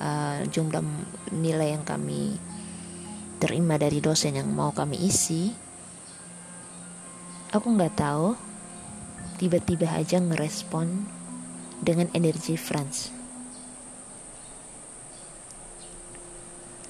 uh, 0.00 0.40
jumlah 0.48 0.80
nilai 1.34 1.76
yang 1.76 1.84
kami 1.84 2.40
terima 3.42 3.74
dari 3.74 3.98
dosen 3.98 4.38
yang 4.38 4.48
mau 4.48 4.70
kami 4.70 5.02
isi. 5.02 5.50
Aku 7.52 7.66
nggak 7.68 7.94
tahu. 7.98 8.28
Tiba-tiba 9.42 9.90
aja 9.90 10.22
ngerespon 10.22 11.21
dengan 11.82 12.06
energi 12.14 12.54
Franz. 12.54 13.10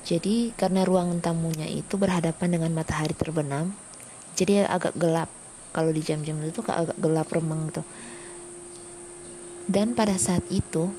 Jadi 0.05 0.53
karena 0.53 0.85
ruangan 0.85 1.25
tamunya 1.25 1.65
itu 1.65 1.97
berhadapan 1.97 2.61
dengan 2.61 2.77
matahari 2.77 3.17
terbenam, 3.17 3.73
jadi 4.37 4.69
agak 4.69 4.93
gelap. 5.01 5.33
Kalau 5.73 5.89
di 5.89 6.05
jam-jam 6.05 6.37
itu 6.45 6.61
agak 6.69 7.01
gelap 7.01 7.33
remeng 7.33 7.73
tuh. 7.73 7.87
Dan 9.65 9.97
pada 9.97 10.13
saat 10.21 10.45
itu 10.53 10.93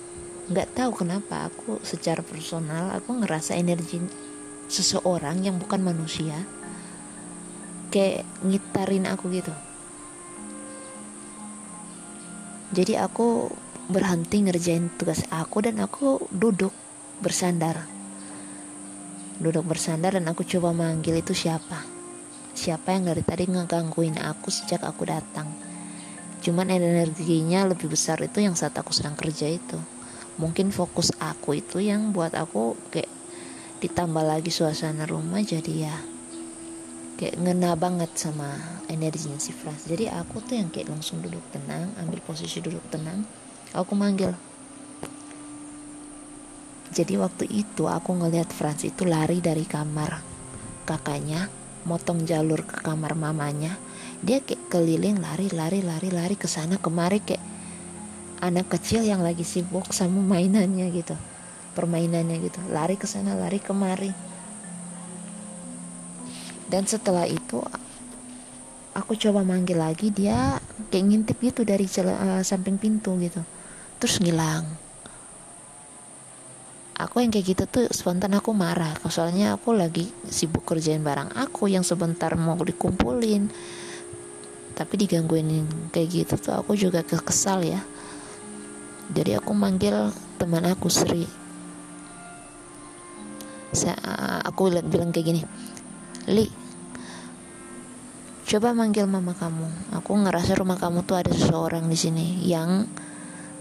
nggak 0.50 0.74
tahu 0.74 1.06
kenapa 1.06 1.48
aku 1.48 1.78
secara 1.86 2.26
personal 2.26 2.92
aku 2.92 3.16
ngerasa 3.22 3.54
energi 3.56 4.02
seseorang 4.68 5.40
yang 5.40 5.56
bukan 5.56 5.80
manusia 5.80 6.36
kayak 7.94 8.26
ngitarin 8.42 9.06
aku 9.06 9.30
gitu. 9.30 9.54
Jadi 12.74 12.98
aku 12.98 13.54
berhenti 13.92 14.40
ngerjain 14.40 14.88
tugas 14.96 15.28
aku 15.28 15.68
dan 15.68 15.84
aku 15.84 16.24
duduk 16.32 16.72
bersandar. 17.20 17.84
Duduk 19.40 19.68
bersandar 19.68 20.16
dan 20.16 20.30
aku 20.30 20.48
coba 20.48 20.72
manggil 20.72 21.20
itu 21.20 21.36
siapa? 21.36 21.84
Siapa 22.54 22.96
yang 22.96 23.12
dari 23.12 23.26
tadi 23.26 23.50
ngegangguin 23.50 24.22
aku 24.22 24.54
sejak 24.54 24.86
aku 24.86 25.10
datang? 25.10 25.50
Cuman 26.44 26.70
energinya 26.72 27.68
lebih 27.68 27.92
besar 27.92 28.20
itu 28.24 28.40
yang 28.40 28.56
saat 28.56 28.76
aku 28.76 28.96
sedang 28.96 29.18
kerja 29.20 29.50
itu. 29.50 29.80
Mungkin 30.40 30.72
fokus 30.72 31.12
aku 31.20 31.60
itu 31.60 31.84
yang 31.84 32.16
buat 32.16 32.32
aku 32.36 32.78
kayak 32.94 33.12
ditambah 33.84 34.24
lagi 34.24 34.48
suasana 34.48 35.04
rumah 35.04 35.44
jadi 35.44 35.92
ya 35.92 35.96
kayak 37.20 37.36
ngena 37.36 37.76
banget 37.78 38.12
sama 38.16 38.52
energinya 38.88 39.38
si 39.38 39.54
Frans. 39.54 39.86
Jadi 39.86 40.10
aku 40.10 40.40
tuh 40.44 40.60
yang 40.60 40.72
kayak 40.72 40.92
langsung 40.92 41.20
duduk 41.20 41.44
tenang 41.52 41.92
ambil 42.00 42.20
posisi 42.24 42.60
duduk 42.60 42.84
tenang 42.90 43.24
aku 43.74 43.94
manggil. 43.98 44.32
Jadi 46.94 47.18
waktu 47.18 47.50
itu 47.50 47.90
aku 47.90 48.14
ngelihat 48.14 48.54
Franz 48.54 48.86
itu 48.86 49.10
lari 49.10 49.42
dari 49.42 49.66
kamar 49.66 50.22
kakaknya 50.86 51.50
motong 51.90 52.22
jalur 52.24 52.62
ke 52.64 52.86
kamar 52.86 53.18
mamanya. 53.18 53.76
Dia 54.22 54.40
kayak 54.46 54.70
keliling 54.70 55.18
lari 55.20 55.50
lari 55.50 55.82
lari 55.82 56.14
lari 56.14 56.38
ke 56.38 56.46
sana 56.46 56.78
kemari 56.78 57.20
kayak 57.20 57.42
anak 58.46 58.70
kecil 58.70 59.02
yang 59.02 59.26
lagi 59.26 59.42
sibuk 59.42 59.90
sama 59.90 60.22
mainannya 60.22 60.88
gitu 60.94 61.18
permainannya 61.74 62.38
gitu. 62.46 62.62
Lari 62.70 62.96
ke 62.96 63.10
sana 63.10 63.34
lari 63.34 63.58
kemari. 63.58 64.14
Dan 66.70 66.86
setelah 66.86 67.26
itu 67.26 67.58
aku 68.94 69.18
coba 69.18 69.42
manggil 69.42 69.82
lagi 69.82 70.14
dia 70.14 70.62
kayak 70.94 71.06
ngintip 71.10 71.38
gitu 71.42 71.66
dari 71.66 71.90
uh, 71.90 72.46
samping 72.46 72.78
pintu 72.78 73.18
gitu 73.18 73.42
terus 74.04 74.20
ngilang. 74.20 74.68
Aku 77.00 77.24
yang 77.24 77.32
kayak 77.32 77.56
gitu 77.56 77.64
tuh 77.72 77.88
spontan 77.88 78.36
aku 78.36 78.52
marah. 78.52 78.92
Soalnya 79.08 79.56
aku 79.56 79.72
lagi 79.72 80.12
sibuk 80.28 80.68
kerjain 80.68 81.00
barang 81.00 81.32
aku 81.40 81.72
yang 81.72 81.88
sebentar 81.88 82.36
mau 82.36 82.60
dikumpulin. 82.60 83.48
Tapi 84.76 84.94
digangguin 85.00 85.64
kayak 85.96 86.10
gitu 86.12 86.36
tuh 86.36 86.52
aku 86.52 86.76
juga 86.76 87.00
kesal 87.08 87.64
ya. 87.64 87.80
Jadi 89.16 89.40
aku 89.40 89.56
manggil 89.56 90.12
teman 90.36 90.68
aku 90.68 90.92
Sri. 90.92 91.24
Saya 93.72 93.96
aku 94.44 94.68
bilang 94.84 95.16
kayak 95.16 95.28
gini 95.32 95.42
Li 96.28 96.46
coba 98.44 98.76
manggil 98.76 99.08
mama 99.08 99.32
kamu. 99.32 99.96
Aku 99.96 100.12
ngerasa 100.20 100.60
rumah 100.60 100.76
kamu 100.76 101.08
tuh 101.08 101.24
ada 101.24 101.32
seseorang 101.32 101.88
di 101.88 101.96
sini 101.96 102.44
yang 102.44 102.86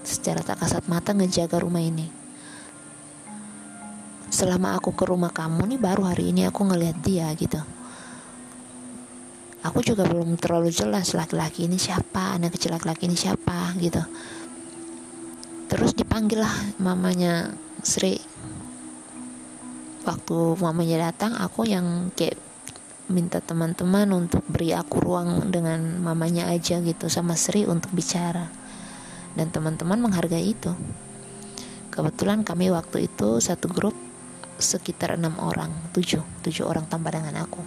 secara 0.03 0.43
tak 0.43 0.63
kasat 0.63 0.85
mata 0.91 1.15
ngejaga 1.15 1.63
rumah 1.63 1.83
ini. 1.83 2.11
Selama 4.33 4.75
aku 4.81 4.97
ke 4.97 5.05
rumah 5.07 5.31
kamu 5.31 5.77
nih 5.77 5.81
baru 5.81 6.09
hari 6.09 6.35
ini 6.35 6.49
aku 6.49 6.67
ngeliat 6.67 6.99
dia 7.05 7.31
gitu. 7.39 7.61
Aku 9.63 9.79
juga 9.79 10.03
belum 10.03 10.35
terlalu 10.43 10.75
jelas 10.75 11.15
laki-laki 11.15 11.71
ini 11.71 11.79
siapa, 11.79 12.35
anak 12.35 12.59
kecil 12.59 12.75
laki-laki 12.75 13.07
ini 13.07 13.15
siapa 13.15 13.71
gitu. 13.79 14.03
Terus 15.71 15.95
dipanggil 15.95 16.43
lah 16.43 16.55
mamanya 16.83 17.55
Sri. 17.87 18.19
Waktu 20.03 20.59
mamanya 20.59 21.13
datang, 21.13 21.39
aku 21.39 21.63
yang 21.63 22.11
kayak 22.19 22.35
minta 23.07 23.39
teman-teman 23.39 24.11
untuk 24.11 24.43
beri 24.51 24.75
aku 24.75 24.99
ruang 24.99 25.53
dengan 25.55 26.03
mamanya 26.03 26.51
aja 26.51 26.83
gitu 26.83 27.07
sama 27.07 27.39
Sri 27.39 27.63
untuk 27.63 27.95
bicara 27.95 28.62
dan 29.37 29.49
teman-teman 29.49 29.99
menghargai 30.01 30.53
itu. 30.53 30.73
Kebetulan 31.93 32.41
kami 32.41 32.73
waktu 32.73 33.09
itu 33.09 33.37
satu 33.41 33.69
grup 33.69 33.93
sekitar 34.57 35.19
enam 35.19 35.37
orang 35.43 35.69
tujuh 35.93 36.23
tujuh 36.41 36.65
orang 36.65 36.89
tambah 36.89 37.13
dengan 37.13 37.37
aku. 37.45 37.61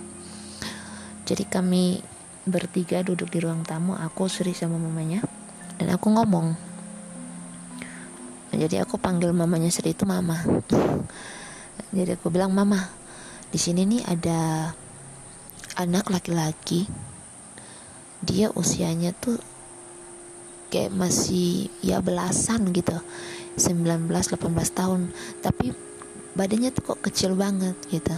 Jadi 1.25 1.45
kami 1.45 2.01
bertiga 2.45 3.01
duduk 3.01 3.34
di 3.34 3.41
ruang 3.41 3.65
tamu 3.65 3.98
aku 3.98 4.29
Sri 4.29 4.53
sama 4.53 4.77
mamanya 4.77 5.22
dan 5.77 5.93
aku 5.93 6.13
ngomong. 6.13 6.53
Jadi 8.55 8.79
aku 8.79 8.95
panggil 9.01 9.34
mamanya 9.36 9.67
Sri 9.74 9.91
itu 9.91 10.05
mama. 10.07 10.41
Jadi 11.91 12.15
aku 12.15 12.31
bilang 12.31 12.53
mama 12.53 12.81
di 13.50 13.60
sini 13.60 13.84
nih 13.86 14.01
ada 14.05 14.72
anak 15.75 16.07
laki-laki. 16.10 16.88
Dia 18.25 18.50
usianya 18.53 19.13
tuh 19.13 19.38
kayak 20.75 20.91
masih 20.91 21.72
ya 21.79 22.03
belasan 22.03 22.75
gitu. 22.75 23.00
19-18 23.55 24.36
tahun. 24.75 25.08
Tapi 25.39 25.72
badannya 26.36 26.75
tuh 26.75 26.91
kok 26.91 27.00
kecil 27.00 27.39
banget 27.39 27.79
gitu. 27.88 28.12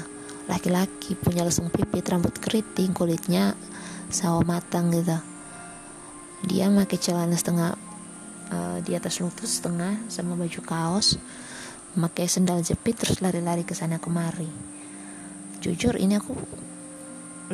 Laki-laki 0.49 1.13
punya 1.13 1.45
lesung 1.45 1.69
pipit 1.69 2.01
rambut 2.09 2.33
keriting 2.41 2.97
kulitnya 2.97 3.53
sawo 4.09 4.41
matang 4.41 4.89
gitu. 4.89 5.13
Dia 6.49 6.73
pakai 6.73 6.97
celana 6.97 7.37
setengah 7.37 7.77
uh, 8.49 8.77
di 8.81 8.97
atas 8.97 9.21
lutut 9.21 9.45
setengah 9.45 10.09
sama 10.09 10.33
baju 10.33 10.61
kaos. 10.65 11.21
Pakai 11.93 12.25
sendal 12.25 12.65
jepit 12.65 12.97
terus 12.97 13.21
lari-lari 13.21 13.61
ke 13.61 13.77
sana 13.77 14.01
kemari. 14.01 14.49
Jujur 15.61 15.93
ini 15.97 16.17
aku 16.17 16.33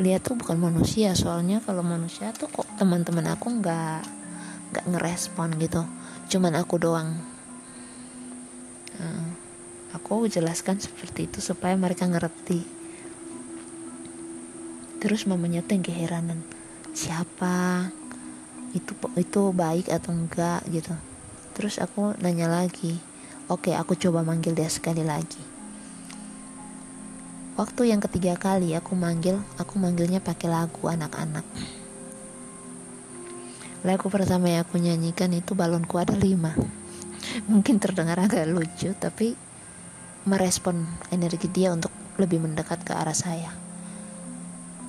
lihat 0.00 0.24
tuh 0.24 0.40
bukan 0.40 0.56
manusia. 0.56 1.12
Soalnya 1.12 1.60
kalau 1.60 1.84
manusia 1.84 2.32
tuh 2.32 2.48
kok 2.48 2.64
teman-teman 2.80 3.28
aku 3.28 3.52
nggak 3.60 4.23
nggak 4.74 4.90
ngerespon 4.90 5.54
gitu. 5.62 5.86
Cuman 6.26 6.58
aku 6.58 6.82
doang. 6.82 7.14
Uh, 8.98 9.30
aku 9.94 10.26
jelaskan 10.26 10.82
seperti 10.82 11.30
itu 11.30 11.38
supaya 11.38 11.78
mereka 11.78 12.10
ngerti. 12.10 12.66
Terus 14.98 15.30
mamanya 15.30 15.62
tuh 15.62 15.78
yang 15.78 15.86
keheranan. 15.86 16.42
Siapa? 16.90 17.86
Itu 18.74 18.98
itu 19.14 19.54
baik 19.54 19.86
atau 19.94 20.10
enggak 20.10 20.66
gitu. 20.74 20.90
Terus 21.54 21.78
aku 21.78 22.18
nanya 22.18 22.50
lagi. 22.50 22.98
Oke 23.46 23.70
aku 23.78 23.94
coba 23.94 24.26
manggil 24.26 24.58
dia 24.58 24.66
sekali 24.66 25.06
lagi. 25.06 25.38
Waktu 27.54 27.94
yang 27.94 28.02
ketiga 28.02 28.34
kali 28.34 28.74
aku 28.74 28.98
manggil 28.98 29.38
aku 29.62 29.78
manggilnya 29.78 30.18
pakai 30.18 30.50
lagu 30.50 30.90
anak-anak 30.90 31.46
lagu 33.84 34.08
pertama 34.08 34.48
yang 34.48 34.64
aku 34.64 34.80
nyanyikan 34.80 35.28
itu 35.36 35.52
balonku 35.52 36.00
ada 36.00 36.16
lima. 36.16 36.56
Mungkin 37.44 37.76
terdengar 37.76 38.16
agak 38.16 38.48
lucu 38.48 38.96
tapi 38.96 39.36
merespon 40.24 40.88
energi 41.12 41.52
dia 41.52 41.68
untuk 41.68 41.92
lebih 42.16 42.40
mendekat 42.40 42.80
ke 42.80 42.96
arah 42.96 43.12
saya. 43.12 43.52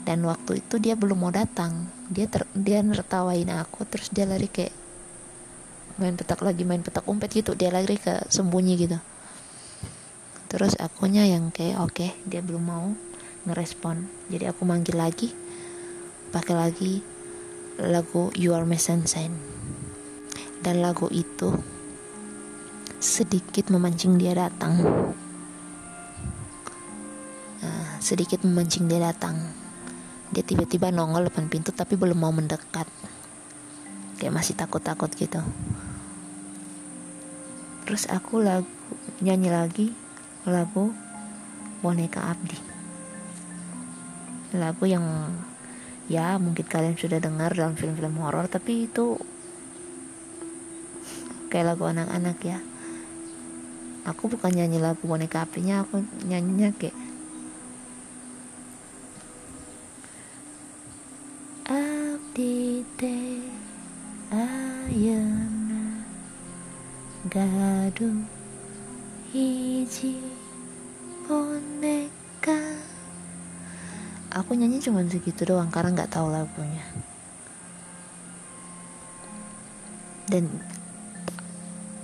Dan 0.08 0.24
waktu 0.24 0.64
itu 0.64 0.80
dia 0.80 0.96
belum 0.96 1.28
mau 1.28 1.34
datang. 1.34 1.92
Dia 2.08 2.32
ter, 2.32 2.48
dia 2.56 2.80
nertawain 2.80 3.52
aku 3.52 3.84
terus 3.84 4.08
dia 4.16 4.24
lari 4.24 4.48
kayak 4.48 4.72
main 6.00 6.16
petak 6.16 6.40
lagi 6.40 6.64
main 6.64 6.80
petak 6.80 7.04
umpet 7.04 7.36
gitu. 7.36 7.52
Dia 7.52 7.76
lari 7.76 8.00
ke 8.00 8.24
sembunyi 8.32 8.80
gitu. 8.80 8.96
Terus 10.48 10.80
akunya 10.80 11.28
yang 11.28 11.52
kayak 11.52 11.84
oke 11.84 12.00
okay, 12.00 12.16
dia 12.24 12.40
belum 12.40 12.64
mau 12.64 12.88
ngerespon. 13.44 14.08
Jadi 14.32 14.48
aku 14.48 14.64
manggil 14.64 14.96
lagi 14.96 15.36
pakai 16.32 16.56
lagi 16.56 17.15
lagu 17.80 18.32
You 18.36 18.56
Are 18.56 18.64
My 18.64 18.80
Sunshine. 18.80 19.36
Dan 20.64 20.82
lagu 20.82 21.12
itu 21.12 21.54
sedikit 22.98 23.70
memancing 23.70 24.18
dia 24.18 24.34
datang. 24.34 24.82
Nah, 27.62 28.02
sedikit 28.02 28.42
memancing 28.42 28.90
dia 28.90 28.98
datang. 29.12 29.38
Dia 30.34 30.42
tiba-tiba 30.42 30.90
nongol 30.90 31.30
depan 31.30 31.52
pintu 31.52 31.70
tapi 31.70 31.94
belum 32.00 32.18
mau 32.18 32.34
mendekat. 32.34 32.90
Kayak 34.18 34.34
masih 34.34 34.58
takut-takut 34.58 35.12
gitu. 35.14 35.44
Terus 37.86 38.10
aku 38.10 38.42
lagu 38.42 38.66
nyanyi 39.22 39.54
lagi 39.54 39.88
lagu 40.50 40.90
boneka 41.86 42.34
abdi. 42.34 42.58
Lagu 44.58 44.84
yang 44.90 45.06
ya 46.06 46.38
mungkin 46.38 46.66
kalian 46.66 46.98
sudah 46.98 47.18
dengar 47.18 47.54
dalam 47.54 47.74
film-film 47.74 48.22
horor 48.22 48.46
tapi 48.46 48.86
itu 48.86 49.18
kayak 51.50 51.74
lagu 51.74 51.88
anak-anak 51.88 52.38
ya. 52.44 52.60
Aku 54.06 54.30
bukan 54.30 54.54
nyanyi 54.54 54.78
lagu 54.78 55.02
boneka 55.10 55.46
apinya 55.50 55.82
aku 55.82 56.06
nyanyinya 56.30 56.70
kayak 56.78 57.05
aku 74.46 74.54
nyanyi 74.54 74.78
cuma 74.78 75.02
segitu 75.10 75.42
doang 75.42 75.74
karena 75.74 75.90
nggak 75.98 76.14
tahu 76.14 76.30
lagunya. 76.30 76.86
Dan 80.30 80.54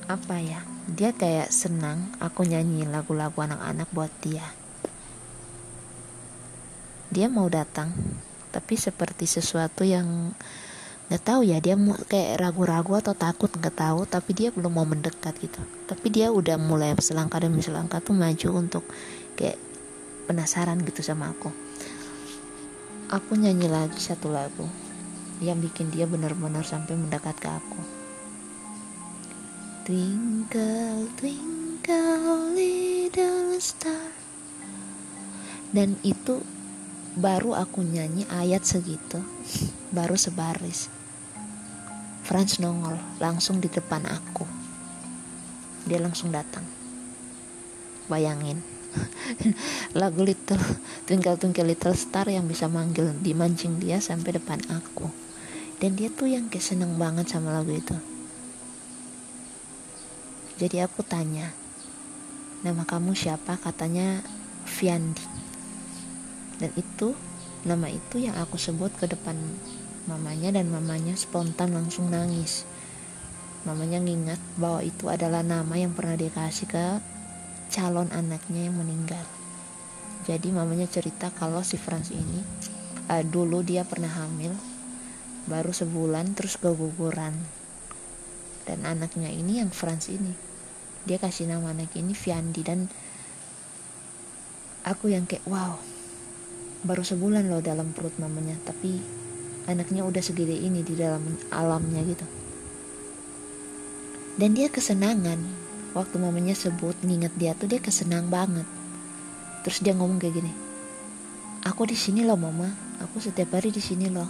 apa 0.10 0.42
ya 0.42 0.66
dia 0.90 1.14
kayak 1.14 1.54
senang 1.54 2.10
aku 2.18 2.42
nyanyi 2.42 2.90
lagu-lagu 2.90 3.46
anak-anak 3.46 3.86
buat 3.94 4.10
dia. 4.26 4.42
Dia 7.14 7.30
mau 7.30 7.46
datang 7.46 7.94
tapi 8.50 8.74
seperti 8.74 9.30
sesuatu 9.30 9.86
yang 9.86 10.34
nggak 11.14 11.22
tahu 11.22 11.46
ya 11.46 11.62
dia 11.62 11.78
kayak 12.10 12.42
ragu-ragu 12.42 13.06
atau 13.06 13.14
takut 13.14 13.54
nggak 13.54 13.78
tahu 13.78 14.10
tapi 14.10 14.34
dia 14.34 14.50
belum 14.50 14.82
mau 14.82 14.88
mendekat 14.90 15.38
gitu. 15.38 15.62
Tapi 15.86 16.10
dia 16.10 16.34
udah 16.34 16.58
mulai 16.58 16.98
selangkah 16.98 17.38
demi 17.38 17.62
selangkah 17.62 18.02
tuh 18.02 18.18
maju 18.18 18.50
untuk 18.58 18.82
kayak 19.38 19.62
penasaran 20.26 20.82
gitu 20.82 21.06
sama 21.06 21.30
aku 21.30 21.71
aku 23.12 23.36
nyanyi 23.36 23.68
lagi 23.68 24.00
satu 24.00 24.32
lagu 24.32 24.64
yang 25.44 25.60
bikin 25.60 25.92
dia 25.92 26.08
benar-benar 26.08 26.64
sampai 26.64 26.96
mendekat 26.96 27.36
ke 27.44 27.50
aku. 27.52 27.82
Twinkle 29.84 31.12
twinkle 31.20 32.56
little 32.56 33.60
star. 33.60 34.16
Dan 35.76 36.00
itu 36.08 36.40
baru 37.20 37.60
aku 37.60 37.84
nyanyi 37.84 38.24
ayat 38.32 38.64
segitu 38.64 39.20
baru 39.98 40.16
sebaris. 40.16 40.88
Franz 42.24 42.64
nongol 42.64 42.96
langsung 43.20 43.60
di 43.60 43.68
depan 43.68 44.08
aku. 44.08 44.48
Dia 45.84 46.00
langsung 46.00 46.32
datang. 46.32 46.64
Bayangin 48.08 48.81
lagu 50.00 50.22
Little 50.24 50.60
Twinkle 51.08 51.40
Twinkle 51.40 51.68
Little 51.68 51.96
Star 51.96 52.28
yang 52.28 52.48
bisa 52.48 52.68
manggil 52.68 53.16
dimancing 53.20 53.80
dia 53.80 54.04
sampai 54.04 54.36
depan 54.36 54.60
aku. 54.72 55.08
Dan 55.82 55.98
dia 55.98 56.14
tuh 56.14 56.30
yang 56.30 56.46
kayak 56.52 56.62
seneng 56.62 56.96
banget 57.02 57.32
sama 57.32 57.56
lagu 57.56 57.74
itu. 57.74 57.98
Jadi 60.62 60.78
aku 60.78 61.02
tanya 61.02 61.50
nama 62.62 62.86
kamu 62.86 63.18
siapa? 63.18 63.58
Katanya 63.58 64.22
Viandi. 64.70 65.26
Dan 66.62 66.70
itu 66.78 67.18
nama 67.66 67.90
itu 67.90 68.22
yang 68.22 68.38
aku 68.38 68.62
sebut 68.62 68.94
ke 68.94 69.10
depan 69.10 69.34
mamanya 70.06 70.54
dan 70.54 70.70
mamanya 70.70 71.18
spontan 71.18 71.74
langsung 71.74 72.14
nangis. 72.14 72.70
Mamanya 73.66 74.02
ngingat 74.02 74.38
bahwa 74.58 74.86
itu 74.86 75.10
adalah 75.10 75.42
nama 75.42 75.74
yang 75.78 75.94
pernah 75.98 76.14
dikasih 76.14 76.70
ke 76.70 76.86
calon 77.72 78.12
anaknya 78.12 78.68
yang 78.68 78.76
meninggal. 78.76 79.24
Jadi 80.28 80.52
mamanya 80.52 80.86
cerita 80.86 81.32
kalau 81.34 81.64
si 81.64 81.80
Franz 81.80 82.12
ini 82.12 82.44
uh, 83.08 83.24
dulu 83.24 83.64
dia 83.64 83.88
pernah 83.88 84.12
hamil 84.12 84.54
baru 85.48 85.72
sebulan 85.72 86.36
terus 86.36 86.60
keguguran. 86.60 87.34
Dan 88.68 88.86
anaknya 88.86 89.32
ini 89.32 89.64
yang 89.64 89.74
Franz 89.74 90.12
ini 90.12 90.52
dia 91.02 91.18
kasih 91.18 91.50
nama 91.50 91.74
anak 91.74 91.98
ini 91.98 92.14
Viandi 92.14 92.62
dan 92.62 92.86
aku 94.86 95.10
yang 95.10 95.26
kayak 95.26 95.42
wow 95.50 95.82
baru 96.86 97.02
sebulan 97.02 97.50
loh 97.50 97.62
dalam 97.62 97.94
perut 97.94 98.14
mamanya 98.22 98.58
tapi 98.62 99.02
anaknya 99.66 100.06
udah 100.06 100.22
segede 100.22 100.54
ini 100.54 100.86
di 100.86 100.94
dalam 100.94 101.22
alamnya 101.50 102.02
gitu. 102.06 102.28
Dan 104.38 104.58
dia 104.58 104.70
kesenangan 104.70 105.38
waktu 105.92 106.16
mamanya 106.20 106.56
sebut 106.56 106.96
nginget 107.04 107.34
dia 107.36 107.52
tuh 107.56 107.68
dia 107.68 107.80
kesenang 107.80 108.28
banget. 108.28 108.68
Terus 109.62 109.80
dia 109.84 109.94
ngomong 109.94 110.18
kayak 110.18 110.42
gini 110.42 110.72
aku 111.62 111.86
di 111.86 111.98
sini 111.98 112.26
loh 112.26 112.38
mama. 112.38 112.70
Aku 113.02 113.18
setiap 113.18 113.58
hari 113.58 113.74
di 113.74 113.82
sini 113.82 114.10
loh. 114.10 114.30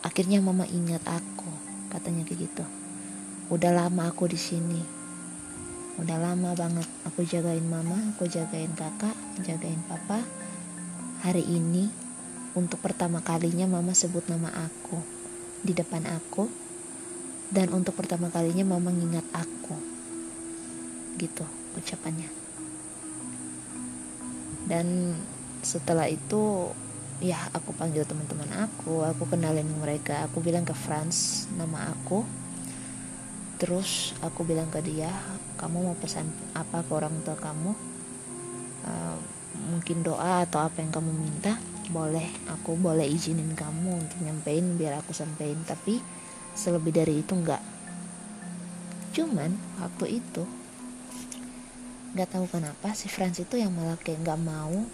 Akhirnya 0.00 0.40
mama 0.40 0.64
ingat 0.68 1.04
aku 1.04 1.48
katanya 1.92 2.24
kayak 2.24 2.48
gitu. 2.48 2.64
Udah 3.52 3.72
lama 3.72 4.08
aku 4.08 4.28
di 4.28 4.40
sini. 4.40 4.80
Udah 6.00 6.16
lama 6.16 6.56
banget 6.56 6.88
aku 7.04 7.20
jagain 7.28 7.64
mama 7.68 8.16
aku 8.16 8.24
jagain 8.24 8.72
kakak 8.72 9.16
jagain 9.44 9.80
papa. 9.84 10.24
Hari 11.22 11.44
ini 11.44 11.92
untuk 12.56 12.80
pertama 12.80 13.20
kalinya 13.20 13.68
mama 13.68 13.92
sebut 13.92 14.24
nama 14.28 14.48
aku 14.52 15.00
di 15.62 15.72
depan 15.76 16.02
aku 16.08 16.48
dan 17.52 17.68
untuk 17.76 17.92
pertama 17.92 18.32
kalinya 18.32 18.64
mama 18.64 18.88
ngingat 18.88 19.28
aku. 19.36 19.76
Gitu 21.20 21.44
ucapannya. 21.76 22.28
Dan 24.64 25.16
setelah 25.60 26.08
itu 26.08 26.72
ya 27.22 27.38
aku 27.54 27.70
panggil 27.76 28.02
teman-teman 28.02 28.50
aku 28.66 29.04
aku 29.04 29.28
kenalin 29.28 29.68
mereka. 29.76 30.24
Aku 30.32 30.40
bilang 30.40 30.64
ke 30.64 30.72
Franz 30.72 31.46
nama 31.52 31.92
aku. 31.92 32.24
Terus 33.60 34.16
aku 34.24 34.42
bilang 34.48 34.72
ke 34.72 34.80
dia 34.80 35.12
kamu 35.60 35.92
mau 35.92 35.96
pesan 36.00 36.26
apa 36.56 36.82
ke 36.82 36.90
orang 36.96 37.14
tua 37.20 37.36
kamu? 37.36 37.70
Uh, 38.82 39.18
mungkin 39.70 40.02
doa 40.02 40.42
atau 40.42 40.64
apa 40.64 40.80
yang 40.80 40.90
kamu 40.90 41.12
minta? 41.12 41.60
Boleh 41.92 42.26
aku 42.48 42.74
boleh 42.80 43.04
izinin 43.04 43.52
kamu 43.52 44.08
untuk 44.08 44.18
nyampein 44.24 44.80
biar 44.80 45.04
aku 45.04 45.12
sampein. 45.14 45.60
Tapi 45.62 46.21
selebih 46.54 46.92
dari 46.94 47.20
itu 47.20 47.32
enggak 47.32 47.62
cuman 49.12 49.56
waktu 49.80 50.20
itu 50.20 50.44
nggak 52.12 52.28
tahu 52.28 52.44
kenapa 52.48 52.92
si 52.92 53.08
Franz 53.08 53.40
itu 53.40 53.56
yang 53.56 53.72
malah 53.72 53.96
kayak 53.96 54.20
nggak 54.20 54.40
mau 54.40 54.84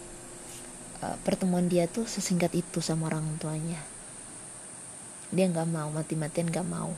uh, 1.03 1.17
pertemuan 1.23 1.67
dia 1.67 1.87
tuh 1.87 2.07
sesingkat 2.07 2.55
itu 2.55 2.79
sama 2.83 3.11
orang 3.11 3.27
tuanya. 3.39 3.79
Dia 5.35 5.47
nggak 5.51 5.69
mau 5.69 5.89
mati-matian 5.93 6.49
nggak 6.49 6.67
mau. 6.67 6.95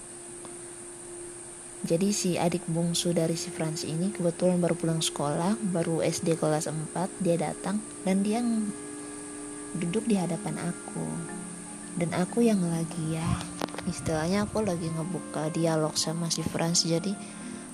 Jadi 1.81 2.13
si 2.13 2.31
adik 2.37 2.69
bungsu 2.69 3.17
dari 3.17 3.41
si 3.41 3.49
Franz 3.49 3.89
ini 3.89 4.13
kebetulan 4.13 4.61
baru 4.61 4.77
pulang 4.77 5.01
sekolah 5.01 5.57
baru 5.73 6.05
SD 6.05 6.37
kelas 6.37 6.69
4 6.69 7.25
dia 7.25 7.41
datang 7.41 7.81
dan 8.05 8.21
dia 8.21 8.45
duduk 9.73 10.05
di 10.05 10.21
hadapan 10.21 10.61
aku. 10.61 11.05
Dan 11.97 12.13
aku 12.15 12.45
yang 12.45 12.61
lagi 12.61 13.19
ya 13.19 13.29
istilahnya 13.89 14.45
aku 14.45 14.61
lagi 14.61 14.91
ngebuka 14.91 15.49
dialog 15.55 15.97
sama 15.97 16.29
si 16.29 16.45
Franz 16.45 16.85
jadi 16.85 17.17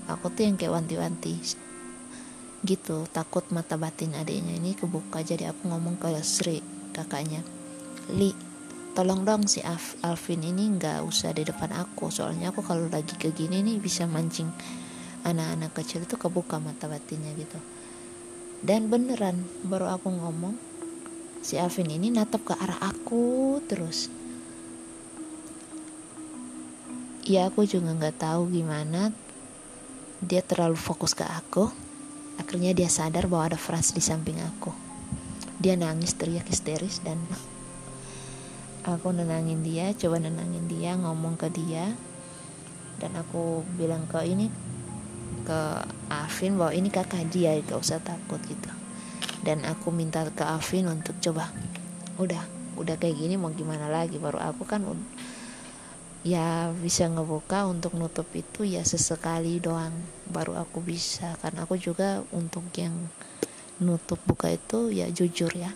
aku 0.07 0.31
tuh 0.31 0.47
yang 0.47 0.55
kayak 0.55 0.75
wanti-wanti. 0.79 1.35
Gitu 2.63 3.07
takut 3.11 3.47
mata 3.51 3.75
batin 3.75 4.15
adiknya 4.15 4.59
ini 4.59 4.79
kebuka 4.79 5.23
jadi 5.23 5.51
aku 5.51 5.71
ngomong 5.71 5.99
ke 5.99 6.11
Sri 6.23 6.63
kakaknya. 6.95 7.43
Li 8.15 8.31
tolong 8.97 9.29
dong 9.29 9.45
si 9.45 9.61
Alvin 10.01 10.41
ini 10.41 10.73
nggak 10.79 11.05
usah 11.05 11.37
di 11.37 11.45
depan 11.45 11.69
aku 11.77 12.09
soalnya 12.09 12.49
aku 12.49 12.65
kalau 12.65 12.89
lagi 12.89 13.13
ke 13.13 13.29
gini 13.29 13.61
nih 13.61 13.77
bisa 13.77 14.09
mancing 14.09 14.49
anak-anak 15.21 15.77
kecil 15.77 16.07
itu 16.07 16.17
kebuka 16.17 16.57
mata 16.63 16.89
batinnya 16.89 17.35
gitu. 17.37 17.59
Dan 18.65 18.89
beneran 18.89 19.45
baru 19.67 19.93
aku 20.01 20.09
ngomong 20.09 20.57
si 21.45 21.61
Alvin 21.61 21.93
ini 21.93 22.09
natap 22.09 22.43
ke 22.47 22.55
arah 22.57 22.81
aku 22.81 23.61
terus 23.69 24.09
ya 27.27 27.51
aku 27.51 27.67
juga 27.67 27.91
nggak 27.91 28.23
tahu 28.23 28.55
gimana 28.55 29.11
dia 30.23 30.41
terlalu 30.41 30.79
fokus 30.79 31.13
ke 31.13 31.27
aku 31.27 31.87
Akhirnya 32.37 32.77
dia 32.77 32.89
sadar 32.93 33.29
bahwa 33.29 33.53
ada 33.53 33.59
Franz 33.59 33.97
di 33.97 34.05
samping 34.05 34.37
aku. 34.45 34.73
Dia 35.57 35.73
nangis 35.75 36.13
teriak 36.13 36.45
histeris 36.53 37.01
dan 37.01 37.17
aku 38.93 39.09
nenangin 39.13 39.65
dia, 39.65 39.97
coba 39.97 40.21
nenangin 40.21 40.69
dia, 40.69 40.95
ngomong 41.01 41.41
ke 41.41 41.49
dia. 41.49 41.97
Dan 43.01 43.13
aku 43.17 43.65
bilang 43.77 44.09
ke 44.09 44.25
ini 44.25 44.53
ke 45.45 45.61
Afin 46.13 46.61
bahwa 46.61 46.73
ini 46.77 46.93
kakak 46.93 47.29
dia, 47.33 47.57
gak 47.65 47.81
usah 47.81 48.01
takut 48.05 48.41
gitu. 48.45 48.73
Dan 49.41 49.65
aku 49.65 49.89
minta 49.89 50.25
ke 50.29 50.45
Afin 50.45 50.89
untuk 50.93 51.17
coba 51.25 51.49
udah 52.17 52.41
udah 52.77 52.97
kayak 53.01 53.17
gini 53.17 53.37
mau 53.41 53.53
gimana 53.53 53.89
lagi 53.89 54.17
baru 54.17 54.41
aku 54.41 54.65
kan 54.65 54.85
ya 56.23 56.73
bisa 56.73 57.11
ngebuka 57.11 57.69
untuk 57.69 57.99
nutup 57.99 58.27
itu 58.33 58.65
ya 58.65 58.87
sesekali 58.87 59.61
doang 59.61 59.93
baru 60.31 60.57
aku 60.63 60.81
bisa. 60.81 61.37
Karena 61.43 61.69
aku 61.69 61.77
juga 61.77 62.23
untuk 62.33 62.65
yang 62.79 62.95
nutup 63.83 64.21
buka 64.25 64.53
itu 64.55 64.95
ya 64.95 65.11
jujur 65.13 65.53
ya. 65.53 65.75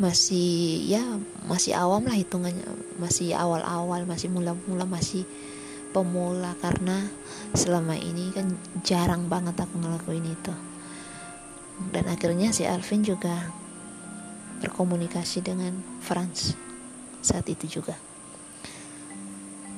Masih 0.00 0.84
ya 0.88 1.02
masih 1.48 1.76
awam 1.76 2.04
lah 2.04 2.16
hitungannya. 2.16 2.66
Masih 3.00 3.32
awal-awal 3.32 4.04
masih 4.04 4.28
mula-mula 4.28 4.84
masih 4.84 5.24
pemula. 5.96 6.52
Karena 6.60 7.06
selama 7.56 7.96
ini 7.96 8.32
kan 8.34 8.52
jarang 8.84 9.26
banget 9.30 9.56
aku 9.56 9.80
ngelakuin 9.80 10.26
itu. 10.28 10.54
Dan 11.90 12.12
akhirnya 12.12 12.52
si 12.52 12.68
Alvin 12.68 13.00
juga 13.00 13.48
berkomunikasi 14.60 15.40
dengan 15.40 15.72
Franz 16.04 16.52
saat 17.24 17.48
itu 17.48 17.80
juga 17.80 18.09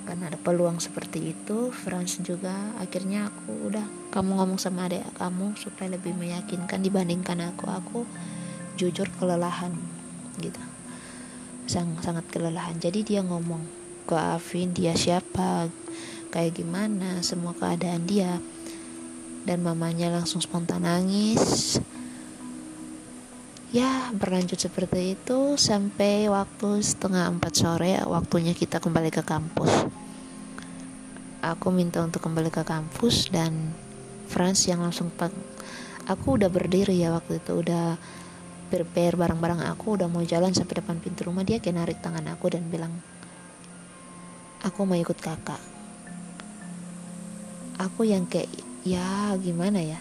karena 0.03 0.29
ada 0.31 0.39
peluang 0.39 0.83
seperti 0.83 1.35
itu 1.35 1.71
Franz 1.71 2.19
juga. 2.23 2.75
Akhirnya 2.83 3.31
aku 3.31 3.71
udah 3.71 3.87
kamu 4.11 4.39
ngomong 4.39 4.59
sama 4.59 4.91
adik 4.91 5.07
kamu 5.15 5.55
supaya 5.55 5.95
lebih 5.95 6.13
meyakinkan 6.19 6.83
dibandingkan 6.83 7.39
aku. 7.55 7.65
Aku 7.71 7.99
jujur 8.75 9.07
kelelahan 9.21 9.75
gitu. 10.43 10.59
Sangat 11.71 12.03
sangat 12.03 12.25
kelelahan. 12.33 12.77
Jadi 12.83 13.07
dia 13.07 13.21
ngomong 13.23 13.63
ke 14.09 14.17
Afin 14.19 14.75
dia 14.75 14.99
siapa? 14.99 15.71
Kayak 16.35 16.59
gimana? 16.59 17.23
Semua 17.23 17.55
keadaan 17.55 18.09
dia? 18.09 18.43
Dan 19.43 19.63
mamanya 19.63 20.11
langsung 20.11 20.43
spontan 20.43 20.87
nangis 20.87 21.79
ya 23.73 24.13
berlanjut 24.13 24.61
seperti 24.61 25.17
itu 25.17 25.57
sampai 25.57 26.29
waktu 26.29 26.85
setengah 26.85 27.33
empat 27.33 27.53
sore 27.57 27.97
waktunya 28.05 28.53
kita 28.53 28.77
kembali 28.77 29.09
ke 29.09 29.25
kampus. 29.25 29.89
Aku 31.41 31.73
minta 31.73 32.05
untuk 32.05 32.21
kembali 32.21 32.53
ke 32.53 32.63
kampus 32.69 33.33
dan 33.33 33.73
Franz 34.29 34.69
yang 34.69 34.85
langsung 34.85 35.09
aku 36.05 36.37
udah 36.37 36.53
berdiri 36.53 37.01
ya 37.01 37.17
waktu 37.17 37.41
itu 37.41 37.65
udah 37.65 37.97
prepare 38.69 39.17
barang-barang 39.17 39.65
aku 39.65 39.97
udah 39.97 40.09
mau 40.09 40.23
jalan 40.23 40.53
sampai 40.53 40.85
depan 40.85 41.01
pintu 41.01 41.29
rumah 41.29 41.43
dia 41.43 41.57
kayak 41.57 41.77
narik 41.77 41.99
tangan 42.05 42.29
aku 42.29 42.53
dan 42.53 42.69
bilang 42.69 42.93
aku 44.61 44.85
mau 44.85 45.01
ikut 45.01 45.17
kakak. 45.17 45.59
Aku 47.81 48.05
yang 48.05 48.29
kayak 48.29 48.53
ya 48.85 49.33
gimana 49.41 49.81
ya? 49.81 49.99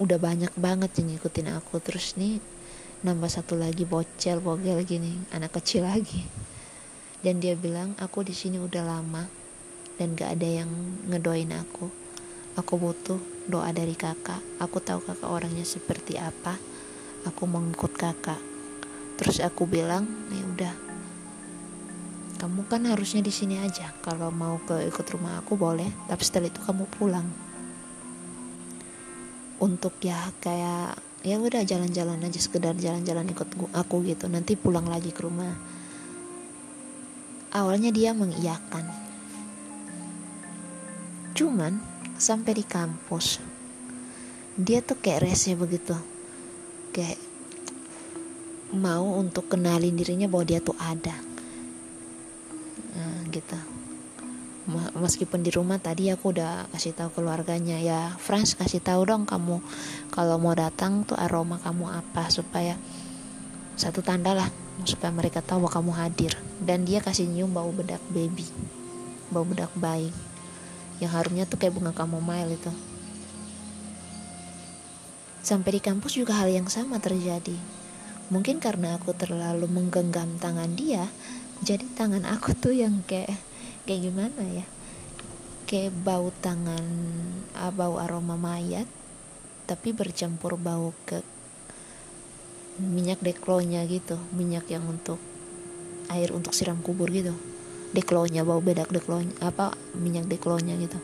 Udah 0.00 0.16
banyak 0.16 0.56
banget 0.56 0.96
yang 0.98 1.14
ngikutin 1.14 1.52
aku. 1.60 1.78
Terus 1.84 2.16
nih 2.16 2.40
nambah 3.00 3.32
satu 3.32 3.56
lagi 3.56 3.88
bocel 3.88 4.44
bogel 4.44 4.84
gini 4.84 5.16
anak 5.32 5.56
kecil 5.56 5.88
lagi. 5.88 6.28
Dan 7.20 7.40
dia 7.40 7.56
bilang 7.56 7.96
aku 8.00 8.24
di 8.24 8.32
sini 8.32 8.56
udah 8.60 8.84
lama 8.84 9.24
dan 10.00 10.16
gak 10.16 10.40
ada 10.40 10.64
yang 10.64 10.70
ngedoain 11.08 11.52
aku. 11.52 11.88
Aku 12.56 12.76
butuh 12.76 13.20
doa 13.48 13.72
dari 13.72 13.96
kakak. 13.96 14.40
Aku 14.60 14.80
tahu 14.80 15.04
kakak 15.04 15.28
orangnya 15.28 15.64
seperti 15.64 16.16
apa. 16.16 16.56
Aku 17.28 17.44
mau 17.44 17.60
ngikut 17.60 17.92
kakak. 17.96 18.40
Terus 19.20 19.40
aku 19.44 19.68
bilang 19.68 20.08
ya 20.32 20.44
udah. 20.44 20.74
Kamu 22.40 22.64
kan 22.72 22.88
harusnya 22.88 23.20
di 23.20 23.32
sini 23.32 23.60
aja. 23.60 23.92
Kalau 24.00 24.32
mau 24.32 24.60
ke 24.64 24.88
ikut 24.88 25.04
rumah 25.12 25.40
aku 25.40 25.56
boleh 25.56 25.88
tapi 26.08 26.20
setelah 26.24 26.48
itu 26.48 26.60
kamu 26.64 26.84
pulang. 26.88 27.28
Untuk 29.60 30.00
ya 30.00 30.16
kayak 30.40 31.09
ya 31.20 31.36
udah 31.36 31.60
jalan-jalan 31.68 32.16
aja 32.24 32.40
sekedar 32.40 32.72
jalan-jalan 32.76 33.28
ikut 33.32 33.48
aku 33.76 34.04
gitu. 34.08 34.28
Nanti 34.28 34.56
pulang 34.56 34.88
lagi 34.88 35.12
ke 35.12 35.20
rumah. 35.24 35.52
Awalnya 37.50 37.90
dia 37.92 38.16
mengiyakan. 38.16 38.84
Cuman 41.36 41.80
sampai 42.20 42.52
di 42.56 42.64
kampus 42.64 43.40
dia 44.60 44.80
tuh 44.84 44.96
kayak 44.96 45.28
rese 45.28 45.56
begitu. 45.56 45.96
Kayak 46.92 47.20
mau 48.76 49.18
untuk 49.18 49.50
kenalin 49.50 49.96
dirinya 49.96 50.30
bahwa 50.30 50.44
dia 50.46 50.60
tuh 50.62 50.76
ada. 50.78 51.16
Nah, 52.96 53.24
gitu 53.32 53.79
meskipun 54.94 55.42
di 55.42 55.50
rumah 55.50 55.82
tadi 55.82 56.12
aku 56.12 56.30
udah 56.34 56.70
kasih 56.74 56.94
tahu 56.94 57.20
keluarganya. 57.20 57.78
Ya 57.80 58.14
Frans 58.20 58.54
kasih 58.54 58.78
tahu 58.78 59.06
dong 59.06 59.26
kamu 59.26 59.58
kalau 60.14 60.36
mau 60.38 60.54
datang 60.54 61.02
tuh 61.02 61.18
aroma 61.18 61.58
kamu 61.58 61.90
apa 61.90 62.30
supaya 62.30 62.78
satu 63.74 64.04
tanda 64.04 64.36
lah 64.36 64.48
supaya 64.86 65.12
mereka 65.12 65.42
tahu 65.42 65.66
bahwa 65.66 65.72
kamu 65.76 65.92
hadir. 65.98 66.32
Dan 66.60 66.84
dia 66.84 67.02
kasih 67.02 67.26
nyium 67.26 67.50
bau 67.50 67.70
bedak 67.74 68.02
baby 68.12 68.46
bau 69.30 69.46
bedak 69.46 69.70
bayi 69.78 70.10
yang 70.98 71.14
harumnya 71.14 71.46
tuh 71.46 71.56
kayak 71.56 71.74
bunga 71.74 71.94
kamomile 71.94 72.58
itu. 72.58 72.72
Sampai 75.40 75.78
di 75.78 75.80
kampus 75.80 76.18
juga 76.20 76.36
hal 76.36 76.52
yang 76.52 76.68
sama 76.68 77.00
terjadi. 77.00 77.56
Mungkin 78.28 78.62
karena 78.62 78.94
aku 79.00 79.16
terlalu 79.16 79.66
menggenggam 79.66 80.38
tangan 80.38 80.76
dia 80.78 81.08
jadi 81.60 81.84
tangan 81.92 82.24
aku 82.24 82.56
tuh 82.56 82.72
yang 82.72 83.04
kayak 83.04 83.36
kayak 83.84 84.00
gimana 84.10 84.42
ya? 84.46 84.66
Kayak 85.64 85.94
bau 86.02 86.34
tangan 86.42 86.84
uh, 87.54 87.72
bau 87.72 88.02
aroma 88.02 88.34
mayat 88.34 88.88
tapi 89.70 89.94
bercampur 89.94 90.58
bau 90.58 90.90
ke 91.06 91.22
minyak 92.82 93.22
deklonya 93.22 93.86
gitu. 93.86 94.18
Minyak 94.34 94.66
yang 94.66 94.82
untuk 94.90 95.22
air 96.10 96.34
untuk 96.34 96.52
siram 96.52 96.82
kubur 96.82 97.06
gitu. 97.14 97.36
Deklonya 97.94 98.42
bau 98.42 98.58
bedak 98.58 98.90
deklonya 98.90 99.30
apa 99.38 99.70
minyak 99.94 100.26
deklonya 100.26 100.74
gitu. 100.78 100.98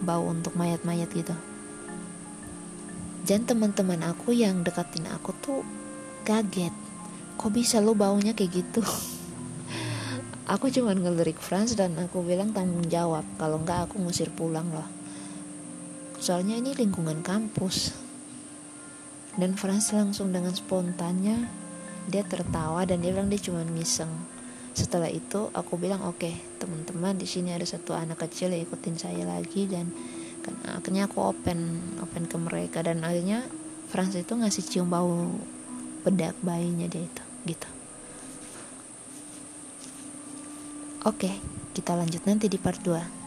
Bau 0.00 0.24
untuk 0.30 0.54
mayat-mayat 0.54 1.10
gitu. 1.12 1.34
Dan 3.26 3.44
teman-teman 3.44 4.00
aku 4.06 4.32
yang 4.32 4.64
dekatin 4.64 5.04
aku 5.10 5.34
tuh 5.42 5.60
kaget. 6.24 6.72
Kok 7.36 7.52
bisa 7.52 7.82
lo 7.82 7.92
baunya 7.92 8.32
kayak 8.32 8.52
gitu 8.54 8.80
aku 10.50 10.66
cuman 10.66 10.98
ngelirik 10.98 11.38
Franz 11.38 11.78
dan 11.78 11.94
aku 11.94 12.26
bilang 12.26 12.50
tanggung 12.50 12.82
jawab. 12.90 13.22
Kalau 13.38 13.62
enggak 13.62 13.86
aku 13.86 14.02
ngusir 14.02 14.34
pulang 14.34 14.66
loh. 14.74 14.88
Soalnya 16.18 16.58
ini 16.58 16.74
lingkungan 16.74 17.22
kampus. 17.22 17.94
Dan 19.38 19.54
Franz 19.54 19.94
langsung 19.94 20.34
dengan 20.34 20.50
spontannya 20.50 21.46
dia 22.10 22.26
tertawa 22.26 22.82
dan 22.82 22.98
dia 22.98 23.14
bilang 23.14 23.30
dia 23.30 23.38
cuma 23.38 23.62
ngiseng. 23.62 24.10
Setelah 24.74 25.06
itu 25.06 25.54
aku 25.54 25.78
bilang 25.78 26.02
oke 26.02 26.18
okay, 26.18 26.34
teman-teman 26.58 27.14
di 27.14 27.30
sini 27.30 27.54
ada 27.54 27.62
satu 27.62 27.94
anak 27.94 28.26
kecil 28.26 28.50
yang 28.50 28.66
ikutin 28.66 28.98
saya 28.98 29.22
lagi. 29.22 29.70
Dan 29.70 29.86
kan 30.42 30.58
akhirnya 30.66 31.06
aku 31.06 31.30
open 31.30 31.78
open 32.02 32.26
ke 32.26 32.36
mereka. 32.42 32.82
Dan 32.82 33.06
akhirnya 33.06 33.46
Franz 33.86 34.18
itu 34.18 34.34
ngasih 34.34 34.66
cium 34.66 34.90
bau 34.90 35.30
bedak 36.02 36.34
bayinya 36.42 36.90
dia 36.90 37.06
itu 37.06 37.22
gitu 37.44 37.79
oke 41.08 41.30
kita 41.72 41.96
lanjut 41.96 42.20
nanti 42.28 42.50
di 42.50 42.60
part 42.60 42.80
2 42.84 43.19